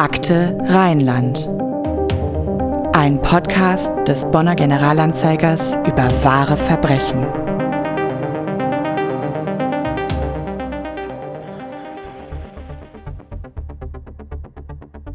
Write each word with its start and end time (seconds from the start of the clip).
Akte 0.00 0.56
Rheinland. 0.60 1.48
Ein 2.92 3.20
Podcast 3.20 3.90
des 4.06 4.30
Bonner 4.30 4.54
Generalanzeigers 4.54 5.74
über 5.88 6.08
wahre 6.22 6.56
Verbrechen. 6.56 7.26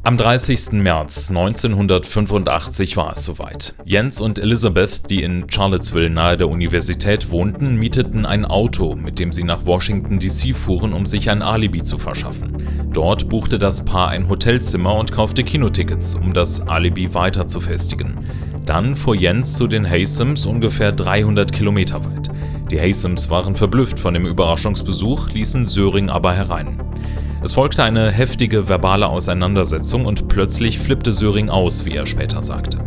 Am 0.06 0.18
30. 0.18 0.74
März 0.74 1.30
1985 1.30 2.98
war 2.98 3.14
es 3.14 3.24
soweit. 3.24 3.74
Jens 3.86 4.20
und 4.20 4.38
Elizabeth, 4.38 5.10
die 5.10 5.24
in 5.24 5.50
Charlottesville 5.50 6.10
nahe 6.10 6.36
der 6.36 6.50
Universität 6.50 7.32
wohnten, 7.32 7.78
mieteten 7.78 8.26
ein 8.26 8.44
Auto, 8.44 8.96
mit 8.96 9.18
dem 9.18 9.32
sie 9.32 9.46
nach 9.46 9.66
Washington 9.66 10.20
DC 10.20 10.54
fuhren, 10.54 10.92
um 10.92 11.06
sich 11.06 11.30
ein 11.30 11.42
Alibi 11.42 11.84
zu 11.84 11.98
verschaffen. 11.98 12.83
Dort 12.94 13.28
buchte 13.28 13.58
das 13.58 13.84
Paar 13.86 14.10
ein 14.10 14.30
Hotelzimmer 14.30 14.94
und 14.94 15.12
kaufte 15.12 15.44
Kinotickets, 15.44 16.14
um 16.14 16.32
das 16.32 16.68
Alibi 16.68 17.16
weiter 17.16 17.48
zu 17.48 17.60
festigen. 17.60 18.20
Dann 18.68 18.96
fuhr 18.96 19.16
Jens 19.16 19.56
zu 19.56 19.66
den 19.66 19.90
Haysams 19.90 20.46
ungefähr 20.46 20.92
300 20.92 21.52
Kilometer 21.52 22.06
weit. 22.06 22.30
Die 22.70 22.80
Haysams 22.80 23.32
waren 23.32 23.56
verblüfft 23.56 24.00
von 24.00 24.14
dem 24.14 24.28
Überraschungsbesuch, 24.28 25.30
ließen 25.30 25.66
Söring 25.66 26.12
aber 26.12 26.34
herein. 26.34 26.80
Es 27.42 27.54
folgte 27.54 27.84
eine 27.84 28.12
heftige 28.12 28.70
verbale 28.70 29.08
Auseinandersetzung 29.08 30.06
und 30.06 30.28
plötzlich 30.28 30.78
flippte 30.78 31.14
Söring 31.14 31.50
aus, 31.50 31.86
wie 31.86 31.96
er 31.96 32.06
später 32.06 32.44
sagte. 32.44 32.78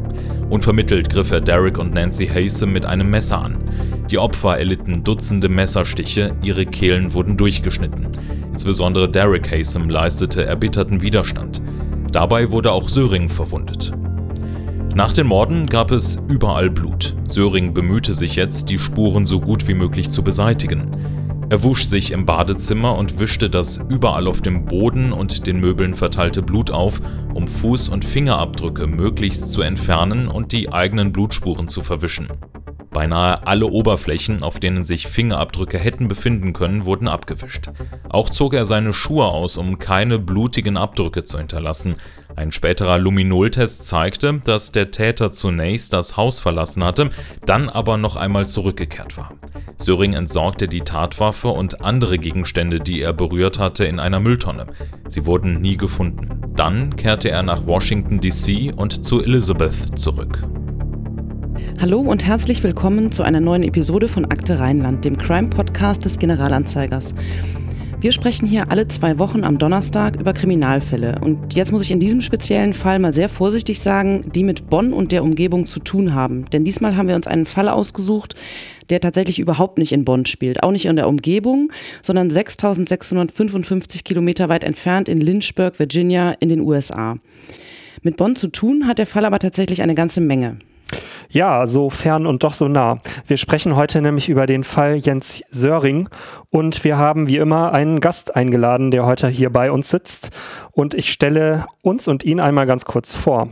Unvermittelt 0.49 1.11
griff 1.11 1.33
er 1.33 1.41
Derek 1.41 1.77
und 1.79 1.93
Nancy 1.93 2.29
Hasem 2.29 2.73
mit 2.73 2.87
einem 2.87 3.11
Messer 3.11 3.43
an. 3.43 3.59
Die 4.11 4.19
Opfer 4.19 4.57
erlitten 4.57 5.03
Dutzende 5.03 5.49
Messerstiche, 5.49 6.37
ihre 6.43 6.65
Kehlen 6.65 7.13
wurden 7.13 7.37
durchgeschnitten. 7.37 8.07
Insbesondere 8.57 9.07
Derek 9.07 9.53
Hasem 9.53 9.91
leistete 9.91 10.47
erbitterten 10.47 11.03
Widerstand. 11.03 11.61
Dabei 12.11 12.51
wurde 12.51 12.73
auch 12.73 12.89
Söring 12.89 13.29
verwundet. 13.29 13.93
Nach 14.95 15.13
den 15.13 15.27
Morden 15.27 15.67
gab 15.67 15.91
es 15.91 16.17
überall 16.27 16.71
Blut. 16.71 17.15
Söring 17.27 17.75
bemühte 17.75 18.15
sich 18.15 18.35
jetzt, 18.35 18.71
die 18.71 18.79
Spuren 18.79 19.27
so 19.27 19.41
gut 19.41 19.69
wie 19.69 19.75
möglich 19.75 20.09
zu 20.09 20.25
beseitigen. 20.25 20.91
Er 21.51 21.63
wusch 21.65 21.85
sich 21.85 22.13
im 22.13 22.25
Badezimmer 22.25 22.97
und 22.97 23.21
wischte 23.21 23.51
das 23.51 23.77
überall 23.77 24.27
auf 24.27 24.41
dem 24.41 24.65
Boden 24.65 25.13
und 25.13 25.47
den 25.47 25.61
Möbeln 25.61 25.93
verteilte 25.93 26.41
Blut 26.41 26.71
auf, 26.71 27.03
um 27.35 27.45
Fuß- 27.45 27.91
und 27.91 28.07
Fingerabdrücke 28.07 28.87
möglichst 28.87 29.53
zu 29.53 29.61
entfernen 29.61 30.29
und 30.29 30.53
die 30.53 30.73
eigenen 30.73 31.13
Blutspuren 31.13 31.69
zu 31.69 31.83
verwischen. 31.83 32.29
Beinahe 32.97 33.47
alle 33.47 33.67
Oberflächen, 33.67 34.43
auf 34.43 34.59
denen 34.59 34.83
sich 34.83 35.07
Fingerabdrücke 35.07 35.77
hätten 35.77 36.09
befinden 36.09 36.55
können, 36.55 36.87
wurden 36.87 37.09
abgewischt. 37.09 37.69
Auch 38.09 38.31
zog 38.31 38.55
er 38.55 38.65
seine 38.65 38.95
Schuhe 38.95 39.27
aus, 39.27 39.59
um 39.59 39.79
keine 39.79 40.19
blutigen 40.19 40.79
Abdrücke 40.79 41.23
zu 41.23 41.37
hinterlassen, 41.37 41.97
ein 42.37 42.53
späterer 42.53 42.97
Luminoltest 42.97 43.87
zeigte, 43.87 44.41
dass 44.43 44.73
der 44.73 44.93
Täter 44.93 45.31
zunächst 45.31 45.93
das 45.93 46.17
Haus 46.17 46.41
verlassen 46.41 46.85
hatte, 46.85 47.11
dann 47.45 47.69
aber 47.69 47.99
noch 47.99 48.17
einmal 48.17 48.47
zurückgekehrt 48.47 49.19
war. 49.19 49.35
Söring 49.77 50.15
entsorgte 50.15 50.67
die 50.67 50.81
Tatwaffe 50.81 51.49
und 51.49 51.83
andere 51.83 52.17
Gegenstände, 52.19 52.81
die 52.81 53.03
er 53.03 53.13
berührt 53.13 53.59
hatte, 53.59 53.85
in 53.85 54.01
einer 54.01 54.21
Mülltonne. 54.21 54.69
Sie 55.07 55.27
wurden 55.27 55.61
nie 55.61 55.77
gefunden. 55.77 56.41
Dann 56.57 56.97
kehrte 56.97 57.31
er 57.31 57.43
nach 57.43 57.67
Washington, 57.67 58.21
D.C. 58.21 58.73
und 58.75 59.05
zu 59.05 59.23
Elizabeth 59.23 59.99
zurück. 59.99 60.43
Hallo 61.81 62.01
und 62.01 62.25
herzlich 62.25 62.63
willkommen 62.63 63.13
zu 63.13 63.23
einer 63.23 63.41
neuen 63.41 63.63
Episode 63.63 64.09
von 64.09 64.25
Akte 64.25 64.59
Rheinland, 64.59 65.05
dem 65.05 65.17
Crime-Podcast 65.17 66.05
des 66.05 66.19
Generalanzeigers. 66.19 67.15
Wir 68.01 68.13
sprechen 68.13 68.47
hier 68.47 68.71
alle 68.71 68.89
zwei 68.89 69.19
Wochen 69.19 69.43
am 69.43 69.59
Donnerstag 69.59 70.21
über 70.21 70.33
Kriminalfälle. 70.33 71.19
Und 71.21 71.55
jetzt 71.55 71.73
muss 71.73 71.83
ich 71.83 71.91
in 71.91 72.01
diesem 72.01 72.21
speziellen 72.21 72.73
Fall 72.73 72.99
mal 72.99 73.15
sehr 73.15 73.29
vorsichtig 73.29 73.81
sagen, 73.81 74.21
die 74.35 74.45
mit 74.45 74.69
Bonn 74.69 74.93
und 74.93 75.13
der 75.13 75.23
Umgebung 75.23 75.67
zu 75.67 75.81
tun 75.81 76.15
haben. 76.15 76.45
Denn 76.53 76.65
diesmal 76.65 76.97
haben 76.97 77.09
wir 77.09 77.17
uns 77.17 77.27
einen 77.27 77.47
Fall 77.47 77.69
ausgesucht, 77.69 78.35
der 78.91 79.01
tatsächlich 79.01 79.39
überhaupt 79.39 79.79
nicht 79.79 79.93
in 79.93 80.05
Bonn 80.05 80.27
spielt. 80.27 80.63
Auch 80.63 80.73
nicht 80.73 80.85
in 80.85 80.97
der 80.97 81.09
Umgebung, 81.09 81.73
sondern 82.03 82.31
6655 82.31 84.05
Kilometer 84.05 84.49
weit 84.49 84.63
entfernt 84.63 85.09
in 85.09 85.21
Lynchburg, 85.21 85.79
Virginia 85.79 86.33
in 86.33 86.49
den 86.51 86.61
USA. 86.61 87.17
Mit 88.03 88.17
Bonn 88.17 88.37
zu 88.37 88.49
tun 88.49 88.87
hat 88.87 88.99
der 88.99 89.07
Fall 89.07 89.25
aber 89.25 89.39
tatsächlich 89.39 89.83
eine 89.83 89.95
ganze 89.95 90.21
Menge. 90.21 90.59
Ja, 91.29 91.67
so 91.67 91.91
fern 91.91 92.27
und 92.27 92.43
doch 92.45 92.53
so 92.53 92.69
nah. 92.69 93.01
Wir 93.27 93.37
sprechen 93.37 93.77
heute 93.77 94.01
nämlich 94.01 94.29
über 94.29 94.47
den 94.47 94.65
Fall 94.65 94.97
Jens 94.97 95.43
Söring 95.51 96.09
und 96.51 96.85
wir 96.85 96.99
haben 96.99 97.29
wie 97.29 97.37
immer 97.37 97.73
einen 97.73 98.01
Gast 98.01 98.37
eingeladen, 98.37 98.91
der 98.91 99.07
heute 99.07 99.29
hier 99.29 99.51
bei 99.51 99.71
uns 99.71 99.91
sitzt 99.91 100.31
und 100.73 100.95
ich 100.95 101.13
stelle 101.13 101.67
uns 101.83 102.09
und 102.09 102.25
ihn 102.25 102.41
einmal 102.41 102.67
ganz 102.67 102.85
kurz 102.85 103.13
vor. 103.13 103.49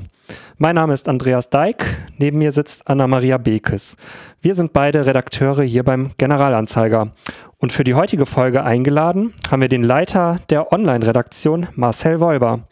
Mein 0.57 0.77
Name 0.77 0.95
ist 0.95 1.09
Andreas 1.09 1.51
Deik, 1.51 1.85
neben 2.17 2.39
mir 2.39 2.53
sitzt 2.53 2.89
Anna-Maria 2.89 3.39
Bekes. 3.39 3.97
Wir 4.41 4.55
sind 4.55 4.73
beide 4.73 5.05
Redakteure 5.05 5.65
hier 5.65 5.83
beim 5.83 6.13
Generalanzeiger. 6.17 7.13
Und 7.59 7.73
für 7.73 7.85
die 7.85 7.95
heutige 7.95 8.27
Folge 8.27 8.63
eingeladen 8.63 9.35
haben 9.51 9.63
wir 9.63 9.69
den 9.69 9.83
Leiter 9.83 10.39
der 10.51 10.73
Online-Redaktion 10.73 11.69
Marcel 11.75 12.21
Wolber. 12.21 12.69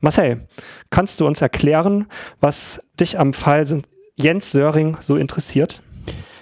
Marcel, 0.00 0.46
kannst 0.90 1.20
du 1.20 1.26
uns 1.26 1.42
erklären, 1.42 2.06
was 2.40 2.80
dich 2.98 3.18
am 3.18 3.32
Fall 3.32 3.66
Jens 4.18 4.50
Söring 4.50 4.96
so 5.00 5.16
interessiert? 5.16 5.82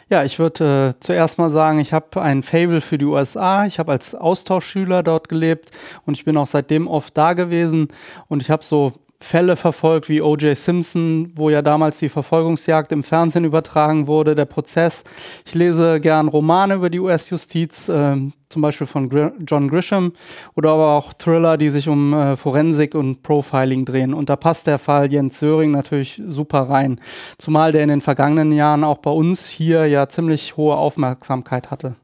Ja, 0.08 0.22
ich 0.22 0.38
würde 0.38 0.94
äh, 0.94 1.00
zuerst 1.00 1.38
mal 1.38 1.50
sagen, 1.50 1.80
ich 1.80 1.92
habe 1.92 2.22
ein 2.22 2.44
Fable 2.44 2.80
für 2.80 2.98
die 2.98 3.04
USA. 3.04 3.66
Ich 3.66 3.80
habe 3.80 3.90
als 3.90 4.14
Austauschschüler 4.14 5.02
dort 5.02 5.28
gelebt 5.28 5.70
und 6.06 6.14
ich 6.14 6.24
bin 6.24 6.36
auch 6.36 6.46
seitdem 6.46 6.86
oft 6.86 7.16
da 7.16 7.32
gewesen 7.32 7.88
und 8.28 8.42
ich 8.42 8.50
habe 8.50 8.62
so 8.62 8.92
Fälle 9.24 9.56
verfolgt 9.56 10.08
wie 10.08 10.20
O.J. 10.20 10.56
Simpson, 10.56 11.32
wo 11.34 11.50
ja 11.50 11.62
damals 11.62 11.98
die 11.98 12.08
Verfolgungsjagd 12.08 12.92
im 12.92 13.02
Fernsehen 13.02 13.44
übertragen 13.44 14.06
wurde, 14.06 14.34
der 14.34 14.44
Prozess. 14.44 15.02
Ich 15.46 15.54
lese 15.54 15.98
gern 15.98 16.28
Romane 16.28 16.74
über 16.74 16.90
die 16.90 17.00
US-Justiz, 17.00 17.88
äh, 17.88 18.16
zum 18.48 18.62
Beispiel 18.62 18.86
von 18.86 19.08
Gr 19.08 19.32
John 19.46 19.68
Grisham 19.68 20.12
oder 20.54 20.72
aber 20.72 20.92
auch 20.92 21.14
Thriller, 21.14 21.56
die 21.56 21.70
sich 21.70 21.88
um 21.88 22.12
äh, 22.12 22.36
Forensik 22.36 22.94
und 22.94 23.22
Profiling 23.22 23.84
drehen. 23.84 24.14
Und 24.14 24.28
da 24.28 24.36
passt 24.36 24.66
der 24.66 24.78
Fall 24.78 25.10
Jens 25.10 25.40
Söring 25.40 25.70
natürlich 25.70 26.22
super 26.28 26.68
rein. 26.68 27.00
Zumal 27.38 27.72
der 27.72 27.82
in 27.82 27.88
den 27.88 28.00
vergangenen 28.02 28.52
Jahren 28.52 28.84
auch 28.84 28.98
bei 28.98 29.10
uns 29.10 29.48
hier 29.48 29.86
ja 29.86 30.08
ziemlich 30.08 30.56
hohe 30.56 30.76
Aufmerksamkeit 30.76 31.70
hatte. 31.70 31.96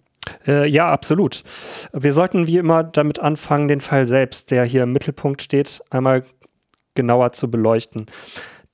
Äh, 0.47 0.69
ja, 0.69 0.91
absolut. 0.91 1.43
Wir 1.93 2.13
sollten 2.13 2.47
wie 2.47 2.59
immer 2.59 2.83
damit 2.83 3.19
anfangen, 3.19 3.69
den 3.69 3.81
Fall 3.81 4.07
selbst, 4.07 4.51
der 4.51 4.65
hier 4.65 4.85
im 4.85 4.93
Mittelpunkt 4.93 5.43
steht, 5.43 5.83
einmal 5.91 6.25
genauer 6.95 7.33
zu 7.33 7.51
beleuchten. 7.51 8.07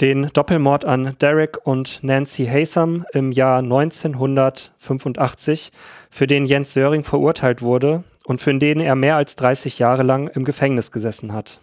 Den 0.00 0.31
Doppelmord 0.32 0.84
an 0.84 1.16
Derek 1.21 1.66
und 1.66 2.04
Nancy 2.04 2.47
Hasam 2.47 3.04
im 3.12 3.32
Jahr 3.32 3.59
1985, 3.60 5.72
für 6.10 6.27
den 6.27 6.44
Jens 6.44 6.75
Söring 6.75 7.04
verurteilt 7.04 7.62
wurde 7.62 8.04
und 8.25 8.41
für 8.41 8.54
den 8.54 8.81
er 8.81 8.94
mehr 8.94 9.16
als 9.16 9.37
30 9.37 9.78
Jahre 9.78 10.03
lang 10.03 10.28
im 10.28 10.44
Gefängnis 10.44 10.93
gesessen 10.93 11.32
hat 11.32 11.60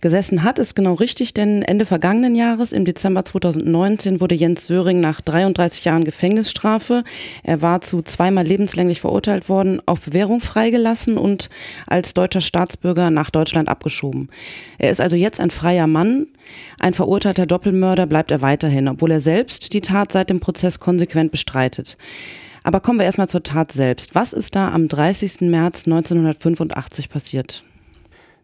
gesessen 0.00 0.42
hat, 0.42 0.58
ist 0.58 0.74
genau 0.74 0.94
richtig, 0.94 1.34
denn 1.34 1.62
Ende 1.62 1.84
vergangenen 1.84 2.34
Jahres, 2.34 2.72
im 2.72 2.84
Dezember 2.84 3.24
2019, 3.24 4.20
wurde 4.20 4.34
Jens 4.34 4.66
Söring 4.66 5.00
nach 5.00 5.20
33 5.20 5.84
Jahren 5.84 6.04
Gefängnisstrafe, 6.04 7.04
er 7.42 7.62
war 7.62 7.80
zu 7.80 8.02
zweimal 8.02 8.44
lebenslänglich 8.44 9.00
verurteilt 9.00 9.48
worden, 9.48 9.80
auf 9.86 10.00
Bewährung 10.00 10.40
freigelassen 10.40 11.18
und 11.18 11.50
als 11.86 12.14
deutscher 12.14 12.40
Staatsbürger 12.40 13.10
nach 13.10 13.30
Deutschland 13.30 13.68
abgeschoben. 13.68 14.30
Er 14.78 14.90
ist 14.90 15.00
also 15.00 15.16
jetzt 15.16 15.40
ein 15.40 15.50
freier 15.50 15.86
Mann, 15.86 16.26
ein 16.78 16.94
verurteilter 16.94 17.46
Doppelmörder 17.46 18.06
bleibt 18.06 18.30
er 18.30 18.40
weiterhin, 18.40 18.88
obwohl 18.88 19.10
er 19.10 19.20
selbst 19.20 19.72
die 19.72 19.80
Tat 19.80 20.12
seit 20.12 20.30
dem 20.30 20.40
Prozess 20.40 20.80
konsequent 20.80 21.30
bestreitet. 21.30 21.96
Aber 22.62 22.80
kommen 22.80 22.98
wir 22.98 23.06
erstmal 23.06 23.28
zur 23.28 23.42
Tat 23.42 23.72
selbst. 23.72 24.14
Was 24.14 24.32
ist 24.32 24.54
da 24.54 24.70
am 24.70 24.88
30. 24.88 25.42
März 25.42 25.86
1985 25.86 27.08
passiert? 27.08 27.64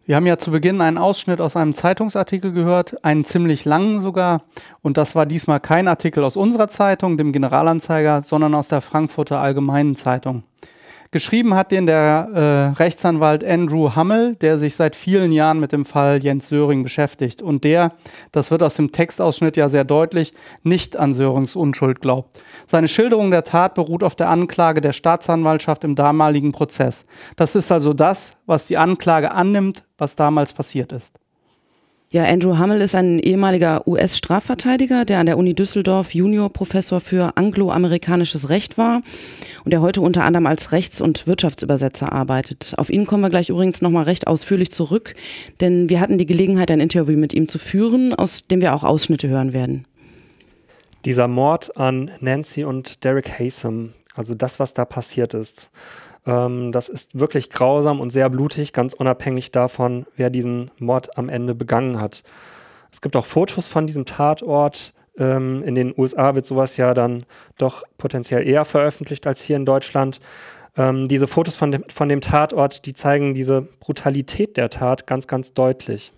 Wir 0.07 0.15
haben 0.15 0.25
ja 0.25 0.37
zu 0.37 0.51
Beginn 0.51 0.79
einen 0.79 0.97
Ausschnitt 0.97 1.41
aus 1.41 1.57
einem 1.57 1.73
Zeitungsartikel 1.73 2.53
gehört, 2.53 3.03
einen 3.03 3.25
ziemlich 3.25 3.65
langen 3.65 3.99
sogar. 3.99 4.43
Und 4.81 4.95
das 4.95 5.15
war 5.15 5.25
diesmal 5.25 5.59
kein 5.59 5.89
Artikel 5.89 6.23
aus 6.23 6.37
unserer 6.37 6.69
Zeitung, 6.69 7.17
dem 7.17 7.33
Generalanzeiger, 7.33 8.23
sondern 8.23 8.55
aus 8.55 8.69
der 8.69 8.79
Frankfurter 8.79 9.41
Allgemeinen 9.41 9.97
Zeitung. 9.97 10.43
Geschrieben 11.17 11.55
hat 11.55 11.71
den 11.71 11.87
der 11.87 12.29
äh, 12.31 12.77
Rechtsanwalt 12.77 13.43
Andrew 13.43 13.95
Hummel, 13.95 14.35
der 14.35 14.59
sich 14.59 14.75
seit 14.75 14.95
vielen 14.95 15.31
Jahren 15.31 15.59
mit 15.59 15.71
dem 15.71 15.83
Fall 15.83 16.21
Jens 16.21 16.47
Söring 16.47 16.83
beschäftigt 16.83 17.41
und 17.41 17.63
der, 17.63 17.93
das 18.31 18.51
wird 18.51 18.61
aus 18.61 18.75
dem 18.75 18.91
Textausschnitt 18.91 19.57
ja 19.57 19.67
sehr 19.67 19.83
deutlich, 19.83 20.35
nicht 20.61 20.95
an 20.95 21.15
Sörings 21.15 21.55
Unschuld 21.55 22.01
glaubt. 22.01 22.39
Seine 22.67 22.87
Schilderung 22.87 23.31
der 23.31 23.43
Tat 23.43 23.73
beruht 23.73 24.03
auf 24.03 24.13
der 24.13 24.29
Anklage 24.29 24.79
der 24.79 24.93
Staatsanwaltschaft 24.93 25.83
im 25.83 25.95
damaligen 25.95 26.51
Prozess. 26.51 27.07
Das 27.35 27.55
ist 27.55 27.71
also 27.71 27.95
das, 27.95 28.33
was 28.45 28.67
die 28.67 28.77
Anklage 28.77 29.31
annimmt, 29.31 29.85
was 29.97 30.15
damals 30.15 30.53
passiert 30.53 30.91
ist. 30.91 31.15
Ja, 32.09 32.23
Andrew 32.23 32.57
Hummel 32.57 32.79
ist 32.79 32.95
ein 32.95 33.19
ehemaliger 33.19 33.85
US-Strafverteidiger, 33.85 35.03
der 35.03 35.19
an 35.19 35.25
der 35.25 35.37
Uni 35.37 35.53
Düsseldorf 35.53 36.13
Juniorprofessor 36.15 37.01
für 37.01 37.35
angloamerikanisches 37.35 38.47
Recht 38.47 38.77
war 38.77 39.01
und 39.65 39.71
der 39.71 39.81
heute 39.81 39.99
unter 39.99 40.23
anderem 40.23 40.47
als 40.47 40.71
Rechts- 40.71 41.01
und 41.01 41.27
Wirtschaftsübersetzer 41.27 42.13
arbeitet. 42.13 42.75
Auf 42.77 42.89
ihn 42.89 43.05
kommen 43.05 43.23
wir 43.23 43.29
gleich 43.29 43.49
übrigens 43.49 43.81
nochmal 43.81 44.05
recht 44.05 44.25
ausführlich 44.25 44.71
zurück, 44.71 45.15
denn 45.59 45.89
wir 45.89 45.99
hatten 45.99 46.17
die 46.17 46.25
Gelegenheit, 46.25 46.71
ein 46.71 46.79
Interview 46.79 47.17
mit 47.17 47.33
ihm 47.33 47.49
zu 47.49 47.59
führen, 47.59 48.13
aus 48.13 48.47
dem 48.47 48.61
wir 48.61 48.73
auch 48.73 48.85
Ausschnitte 48.85 49.27
hören 49.27 49.51
werden. 49.51 49.83
Dieser 51.03 51.27
Mord 51.27 51.75
an 51.75 52.09
Nancy 52.21 52.63
und 52.63 53.03
Derek 53.03 53.37
Haysom, 53.37 53.91
also 54.15 54.33
das, 54.33 54.61
was 54.61 54.73
da 54.73 54.85
passiert 54.85 55.33
ist, 55.33 55.71
ähm, 56.27 56.71
das 56.71 56.89
ist 56.89 57.17
wirklich 57.17 57.49
grausam 57.49 57.99
und 57.99 58.11
sehr 58.11 58.29
blutig, 58.29 58.73
ganz 58.73 58.93
unabhängig 58.93 59.51
davon, 59.51 60.05
wer 60.15 60.29
diesen 60.29 60.69
Mord 60.77 61.17
am 61.17 61.29
Ende 61.29 61.55
begangen 61.55 61.99
hat. 61.99 62.23
Es 62.91 63.01
gibt 63.01 63.15
auch 63.15 63.25
Fotos 63.25 63.67
von 63.67 63.87
diesem 63.87 64.05
Tatort. 64.05 64.93
Ähm, 65.17 65.63
in 65.63 65.73
den 65.73 65.93
USA 65.97 66.35
wird 66.35 66.45
sowas 66.45 66.77
ja 66.77 66.93
dann 66.93 67.23
doch 67.57 67.83
potenziell 67.97 68.47
eher 68.47 68.65
veröffentlicht 68.65 69.25
als 69.25 69.41
hier 69.41 69.55
in 69.55 69.65
Deutschland. 69.65 70.19
Ähm, 70.75 71.07
diese 71.07 71.27
Fotos 71.27 71.55
von 71.55 71.71
dem, 71.71 71.85
von 71.89 72.09
dem 72.09 72.21
Tatort, 72.21 72.85
die 72.85 72.93
zeigen 72.93 73.33
diese 73.33 73.61
Brutalität 73.61 74.57
der 74.57 74.69
Tat 74.69 75.07
ganz, 75.07 75.27
ganz 75.27 75.53
deutlich. 75.53 76.11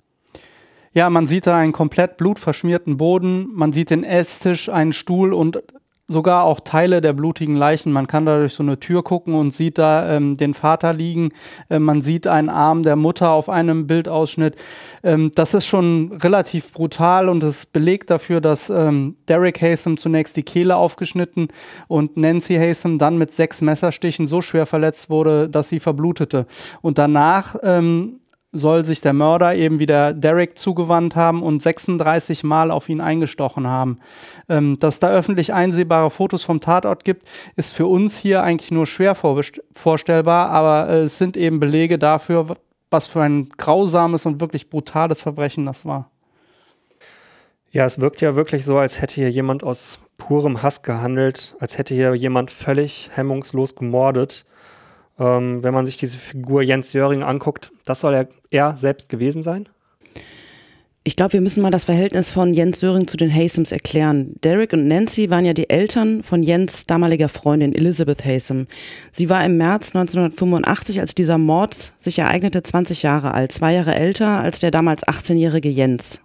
Ja, 0.91 1.09
man 1.11 1.27
sieht 1.27 1.45
da 1.45 1.55
einen 1.55 1.71
komplett 1.71 2.17
blutverschmierten 2.17 2.97
Boden, 2.97 3.49
man 3.53 3.71
sieht 3.71 3.91
den 3.91 4.03
Esstisch, 4.03 4.69
einen 4.69 4.91
Stuhl 4.91 5.33
und 5.33 5.61
sogar 6.09 6.43
auch 6.43 6.59
Teile 6.59 6.99
der 6.99 7.13
blutigen 7.13 7.55
Leichen. 7.55 7.91
Man 7.93 8.07
kann 8.07 8.25
da 8.25 8.39
durch 8.39 8.53
so 8.53 8.63
eine 8.63 8.79
Tür 8.79 9.03
gucken 9.03 9.35
und 9.35 9.53
sieht 9.53 9.77
da 9.77 10.15
ähm, 10.15 10.35
den 10.35 10.53
Vater 10.53 10.91
liegen. 10.91 11.29
Äh, 11.69 11.79
man 11.79 12.01
sieht 12.01 12.27
einen 12.27 12.49
Arm 12.49 12.83
der 12.83 12.95
Mutter 12.95 13.29
auf 13.29 13.47
einem 13.47 13.87
Bildausschnitt. 13.87 14.55
Ähm, 15.03 15.31
das 15.35 15.53
ist 15.53 15.67
schon 15.67 16.11
relativ 16.21 16.73
brutal 16.73 17.29
und 17.29 17.43
es 17.43 17.65
belegt 17.65 18.09
dafür, 18.09 18.41
dass 18.41 18.69
ähm, 18.69 19.15
Derek 19.27 19.61
Haysom 19.61 19.97
zunächst 19.97 20.35
die 20.35 20.43
Kehle 20.43 20.75
aufgeschnitten 20.75 21.49
und 21.87 22.17
Nancy 22.17 22.55
Haysom 22.55 22.97
dann 22.97 23.17
mit 23.17 23.31
sechs 23.31 23.61
Messerstichen 23.61 24.27
so 24.27 24.41
schwer 24.41 24.65
verletzt 24.65 25.09
wurde, 25.09 25.47
dass 25.47 25.69
sie 25.69 25.79
verblutete. 25.79 26.47
Und 26.81 26.97
danach 26.97 27.55
ähm, 27.63 28.18
soll 28.51 28.83
sich 28.83 29.01
der 29.01 29.13
Mörder 29.13 29.55
eben 29.55 29.79
wieder 29.79 30.13
Derek 30.13 30.57
zugewandt 30.57 31.15
haben 31.15 31.43
und 31.43 31.61
36 31.61 32.43
Mal 32.43 32.71
auf 32.71 32.89
ihn 32.89 33.01
eingestochen 33.01 33.67
haben. 33.67 33.99
Ähm, 34.47 34.77
dass 34.79 34.99
da 34.99 35.09
öffentlich 35.11 35.53
einsehbare 35.53 36.09
Fotos 36.09 36.43
vom 36.43 36.59
Tatort 36.59 37.03
gibt, 37.03 37.27
ist 37.55 37.73
für 37.73 37.85
uns 37.85 38.17
hier 38.17 38.43
eigentlich 38.43 38.71
nur 38.71 38.87
schwer 38.87 39.15
vorstellbar, 39.15 40.49
aber 40.49 40.89
äh, 40.89 41.03
es 41.03 41.17
sind 41.17 41.37
eben 41.37 41.59
Belege 41.59 41.99
dafür, 41.99 42.47
was 42.89 43.07
für 43.07 43.21
ein 43.21 43.49
grausames 43.49 44.25
und 44.25 44.39
wirklich 44.41 44.69
brutales 44.69 45.21
Verbrechen 45.21 45.65
das 45.65 45.85
war. 45.85 46.09
Ja, 47.71 47.85
es 47.85 47.99
wirkt 47.99 48.21
ja 48.21 48.35
wirklich 48.35 48.65
so, 48.65 48.79
als 48.79 48.99
hätte 48.99 49.15
hier 49.15 49.29
jemand 49.29 49.63
aus 49.63 49.99
purem 50.17 50.63
Hass 50.63 50.81
gehandelt, 50.81 51.55
als 51.59 51.77
hätte 51.77 51.93
hier 51.93 52.15
jemand 52.15 52.49
völlig 52.49 53.11
hemmungslos 53.13 53.75
gemordet. 53.75 54.45
Ähm, 55.19 55.63
wenn 55.63 55.73
man 55.73 55.85
sich 55.85 55.97
diese 55.97 56.17
Figur 56.17 56.61
Jens 56.61 56.93
Jöring 56.93 57.23
anguckt, 57.23 57.71
das 57.85 57.99
soll 57.99 58.13
er, 58.13 58.27
er 58.49 58.77
selbst 58.77 59.09
gewesen 59.09 59.43
sein? 59.43 59.67
Ich 61.09 61.15
glaube, 61.15 61.33
wir 61.33 61.41
müssen 61.41 61.63
mal 61.63 61.71
das 61.71 61.85
Verhältnis 61.85 62.29
von 62.29 62.53
Jens 62.53 62.81
Söring 62.81 63.07
zu 63.07 63.17
den 63.17 63.33
Haysoms 63.33 63.71
erklären. 63.71 64.35
Derek 64.43 64.73
und 64.73 64.87
Nancy 64.87 65.29
waren 65.29 65.45
ja 65.45 65.53
die 65.53 65.69
Eltern 65.69 66.23
von 66.23 66.43
Jens 66.43 66.85
damaliger 66.85 67.29
Freundin 67.29 67.73
Elizabeth 67.73 68.23
Haysom. 68.25 68.67
Sie 69.11 69.29
war 69.29 69.43
im 69.43 69.57
März 69.57 69.95
1985, 69.95 70.99
als 70.99 71.15
dieser 71.15 71.37
Mord 71.37 71.93
sich 71.97 72.19
ereignete, 72.19 72.61
20 72.61 73.01
Jahre 73.01 73.33
alt, 73.33 73.51
zwei 73.51 73.73
Jahre 73.73 73.95
älter 73.95 74.39
als 74.39 74.59
der 74.59 74.71
damals 74.71 75.07
18-jährige 75.07 75.69
Jens. 75.69 76.21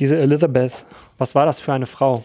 Diese 0.00 0.18
Elizabeth, 0.18 0.84
was 1.16 1.34
war 1.34 1.46
das 1.46 1.60
für 1.60 1.72
eine 1.72 1.86
Frau? 1.86 2.24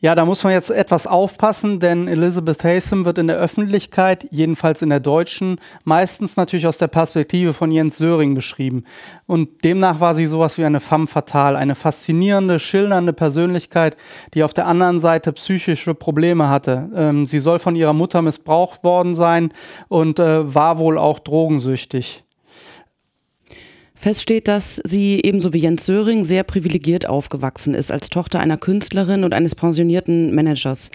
Ja, 0.00 0.14
da 0.14 0.24
muss 0.24 0.44
man 0.44 0.52
jetzt 0.52 0.70
etwas 0.70 1.08
aufpassen, 1.08 1.80
denn 1.80 2.06
Elizabeth 2.06 2.62
Haysom 2.62 3.04
wird 3.04 3.18
in 3.18 3.26
der 3.26 3.36
Öffentlichkeit, 3.36 4.28
jedenfalls 4.30 4.80
in 4.80 4.90
der 4.90 5.00
deutschen, 5.00 5.60
meistens 5.82 6.36
natürlich 6.36 6.68
aus 6.68 6.78
der 6.78 6.86
Perspektive 6.86 7.52
von 7.52 7.72
Jens 7.72 7.98
Söring 7.98 8.34
beschrieben. 8.34 8.84
Und 9.26 9.64
demnach 9.64 9.98
war 9.98 10.14
sie 10.14 10.26
sowas 10.26 10.56
wie 10.56 10.64
eine 10.64 10.78
femme 10.78 11.08
fatale, 11.08 11.58
eine 11.58 11.74
faszinierende, 11.74 12.60
schildernde 12.60 13.12
Persönlichkeit, 13.12 13.96
die 14.34 14.44
auf 14.44 14.54
der 14.54 14.68
anderen 14.68 15.00
Seite 15.00 15.32
psychische 15.32 15.94
Probleme 15.94 16.48
hatte. 16.48 16.88
Ähm, 16.94 17.26
sie 17.26 17.40
soll 17.40 17.58
von 17.58 17.74
ihrer 17.74 17.92
Mutter 17.92 18.22
missbraucht 18.22 18.84
worden 18.84 19.16
sein 19.16 19.52
und 19.88 20.20
äh, 20.20 20.54
war 20.54 20.78
wohl 20.78 20.96
auch 20.96 21.18
drogensüchtig. 21.18 22.22
Fest 24.00 24.22
steht, 24.22 24.46
dass 24.46 24.80
sie 24.84 25.20
ebenso 25.24 25.52
wie 25.52 25.58
Jens 25.58 25.84
Söring 25.84 26.24
sehr 26.24 26.44
privilegiert 26.44 27.08
aufgewachsen 27.08 27.74
ist, 27.74 27.90
als 27.90 28.10
Tochter 28.10 28.38
einer 28.38 28.56
Künstlerin 28.56 29.24
und 29.24 29.34
eines 29.34 29.56
pensionierten 29.56 30.32
Managers. 30.32 30.92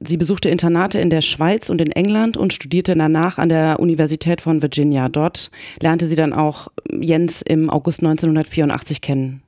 Sie 0.00 0.18
besuchte 0.18 0.50
Internate 0.50 0.98
in 0.98 1.08
der 1.08 1.22
Schweiz 1.22 1.70
und 1.70 1.80
in 1.80 1.92
England 1.92 2.36
und 2.36 2.52
studierte 2.52 2.94
danach 2.94 3.38
an 3.38 3.48
der 3.48 3.80
Universität 3.80 4.42
von 4.42 4.60
Virginia. 4.60 5.08
Dort 5.08 5.50
lernte 5.80 6.04
sie 6.04 6.16
dann 6.16 6.34
auch 6.34 6.68
Jens 6.90 7.40
im 7.40 7.70
August 7.70 8.00
1984 8.00 9.00
kennen. 9.00 9.42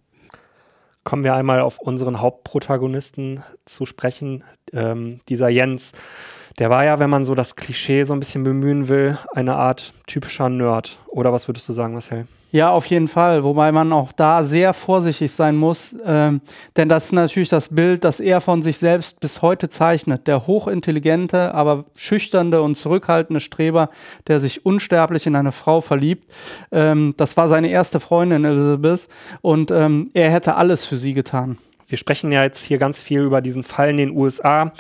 Kommen 1.05 1.25
wir 1.25 1.35
einmal 1.35 1.61
auf 1.61 1.79
unseren 1.79 2.23
Hauptprotagonisten 2.23 3.43
zu 3.67 3.85
sprechen. 3.85 4.45
Ähm, 4.73 5.21
dieser 5.29 5.51
Jens, 5.51 5.93
der 6.59 6.71
war 6.71 6.85
ja, 6.85 6.99
wenn 6.99 7.11
man 7.11 7.25
so 7.25 7.35
das 7.35 7.55
Klischee 7.55 8.03
so 8.03 8.13
ein 8.13 8.21
bisschen 8.21 8.43
bemühen 8.43 8.89
will, 8.89 9.17
eine 9.33 9.55
Art 9.55 9.93
typischer 10.07 10.49
Nerd. 10.49 10.99
Oder 11.07 11.33
was 11.33 11.49
würdest 11.49 11.69
du 11.69 11.73
sagen, 11.73 11.93
Marcel? 11.93 12.27
Ja, 12.51 12.71
auf 12.71 12.87
jeden 12.87 13.09
Fall. 13.09 13.45
Wobei 13.45 13.73
man 13.73 13.93
auch 13.93 14.11
da 14.11 14.43
sehr 14.43 14.73
vorsichtig 14.73 15.31
sein 15.33 15.55
muss. 15.55 15.95
Ähm, 16.05 16.41
denn 16.77 16.89
das 16.89 17.07
ist 17.07 17.13
natürlich 17.13 17.51
das 17.51 17.69
Bild, 17.69 18.05
das 18.05 18.21
er 18.21 18.41
von 18.41 18.63
sich 18.63 18.79
selbst 18.79 19.21
bis 19.21 19.43
heute 19.43 19.69
zeichnet. 19.69 20.27
Der 20.27 20.47
hochintelligente, 20.47 21.55
aber 21.55 21.85
schüchternde 21.95 22.63
und 22.63 22.75
zurückhaltende 22.75 23.41
Streber, 23.41 23.91
der 24.27 24.41
sich 24.41 24.65
unsterblich 24.65 25.27
in 25.27 25.37
eine 25.37 25.53
Frau 25.53 25.81
verliebt. 25.81 26.33
Ähm, 26.73 27.15
das 27.19 27.37
war 27.37 27.49
seine 27.49 27.69
erste 27.69 28.01
Freundin, 28.01 28.45
Elizabeth. 28.45 29.09
Und 29.43 29.71
ähm, 29.71 30.11
er 30.15 30.31
hätte 30.31 30.57
alles 30.57 30.87
für 30.87 30.97
sie 30.97 31.13
getan. 31.13 31.59
Wir 31.87 31.99
sprechen 31.99 32.33
ja 32.33 32.43
jetzt 32.43 32.65
hier 32.65 32.79
ganz 32.79 33.01
viel 33.01 33.21
über 33.21 33.41
diesen 33.43 33.63
Fall 33.63 33.91
in 33.91 33.97
den 33.99 34.11
USA. 34.11 34.73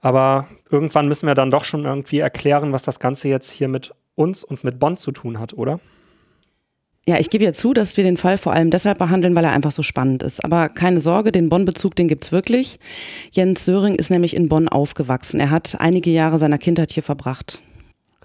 Aber 0.00 0.46
irgendwann 0.70 1.08
müssen 1.08 1.26
wir 1.26 1.34
dann 1.34 1.50
doch 1.50 1.64
schon 1.64 1.84
irgendwie 1.84 2.18
erklären, 2.18 2.72
was 2.72 2.84
das 2.84 3.00
Ganze 3.00 3.28
jetzt 3.28 3.50
hier 3.50 3.68
mit 3.68 3.92
uns 4.14 4.44
und 4.44 4.64
mit 4.64 4.78
Bonn 4.78 4.96
zu 4.96 5.12
tun 5.12 5.38
hat, 5.38 5.54
oder? 5.54 5.80
Ja, 7.06 7.18
ich 7.18 7.30
gebe 7.30 7.44
ja 7.44 7.52
zu, 7.52 7.72
dass 7.72 7.96
wir 7.96 8.04
den 8.04 8.16
Fall 8.16 8.38
vor 8.38 8.52
allem 8.52 8.70
deshalb 8.70 8.98
behandeln, 8.98 9.34
weil 9.34 9.44
er 9.44 9.52
einfach 9.52 9.72
so 9.72 9.82
spannend 9.82 10.22
ist. 10.22 10.44
Aber 10.44 10.68
keine 10.68 11.00
Sorge, 11.00 11.32
den 11.32 11.48
Bonn-Bezug, 11.48 11.96
den 11.96 12.08
gibt's 12.08 12.30
wirklich. 12.30 12.78
Jens 13.32 13.64
Söring 13.64 13.94
ist 13.94 14.10
nämlich 14.10 14.36
in 14.36 14.48
Bonn 14.48 14.68
aufgewachsen. 14.68 15.40
Er 15.40 15.50
hat 15.50 15.76
einige 15.80 16.10
Jahre 16.10 16.38
seiner 16.38 16.58
Kindheit 16.58 16.92
hier 16.92 17.02
verbracht. 17.02 17.60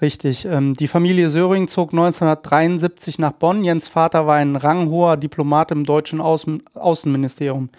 Richtig. 0.01 0.43
Ähm, 0.43 0.73
die 0.73 0.89
Familie 0.89 1.29
Söring 1.29 1.69
zog 1.69 1.93
1973 1.93 3.17
nach 3.17 3.31
Bonn. 3.31 3.63
Jens 3.63 3.87
Vater 3.87 4.27
war 4.27 4.35
ein 4.35 4.57
ranghoher 4.57 5.15
Diplomat 5.15 5.71
im 5.71 5.85
deutschen 5.85 6.19
Außen 6.19 6.63
Außenministerium. 6.73 7.69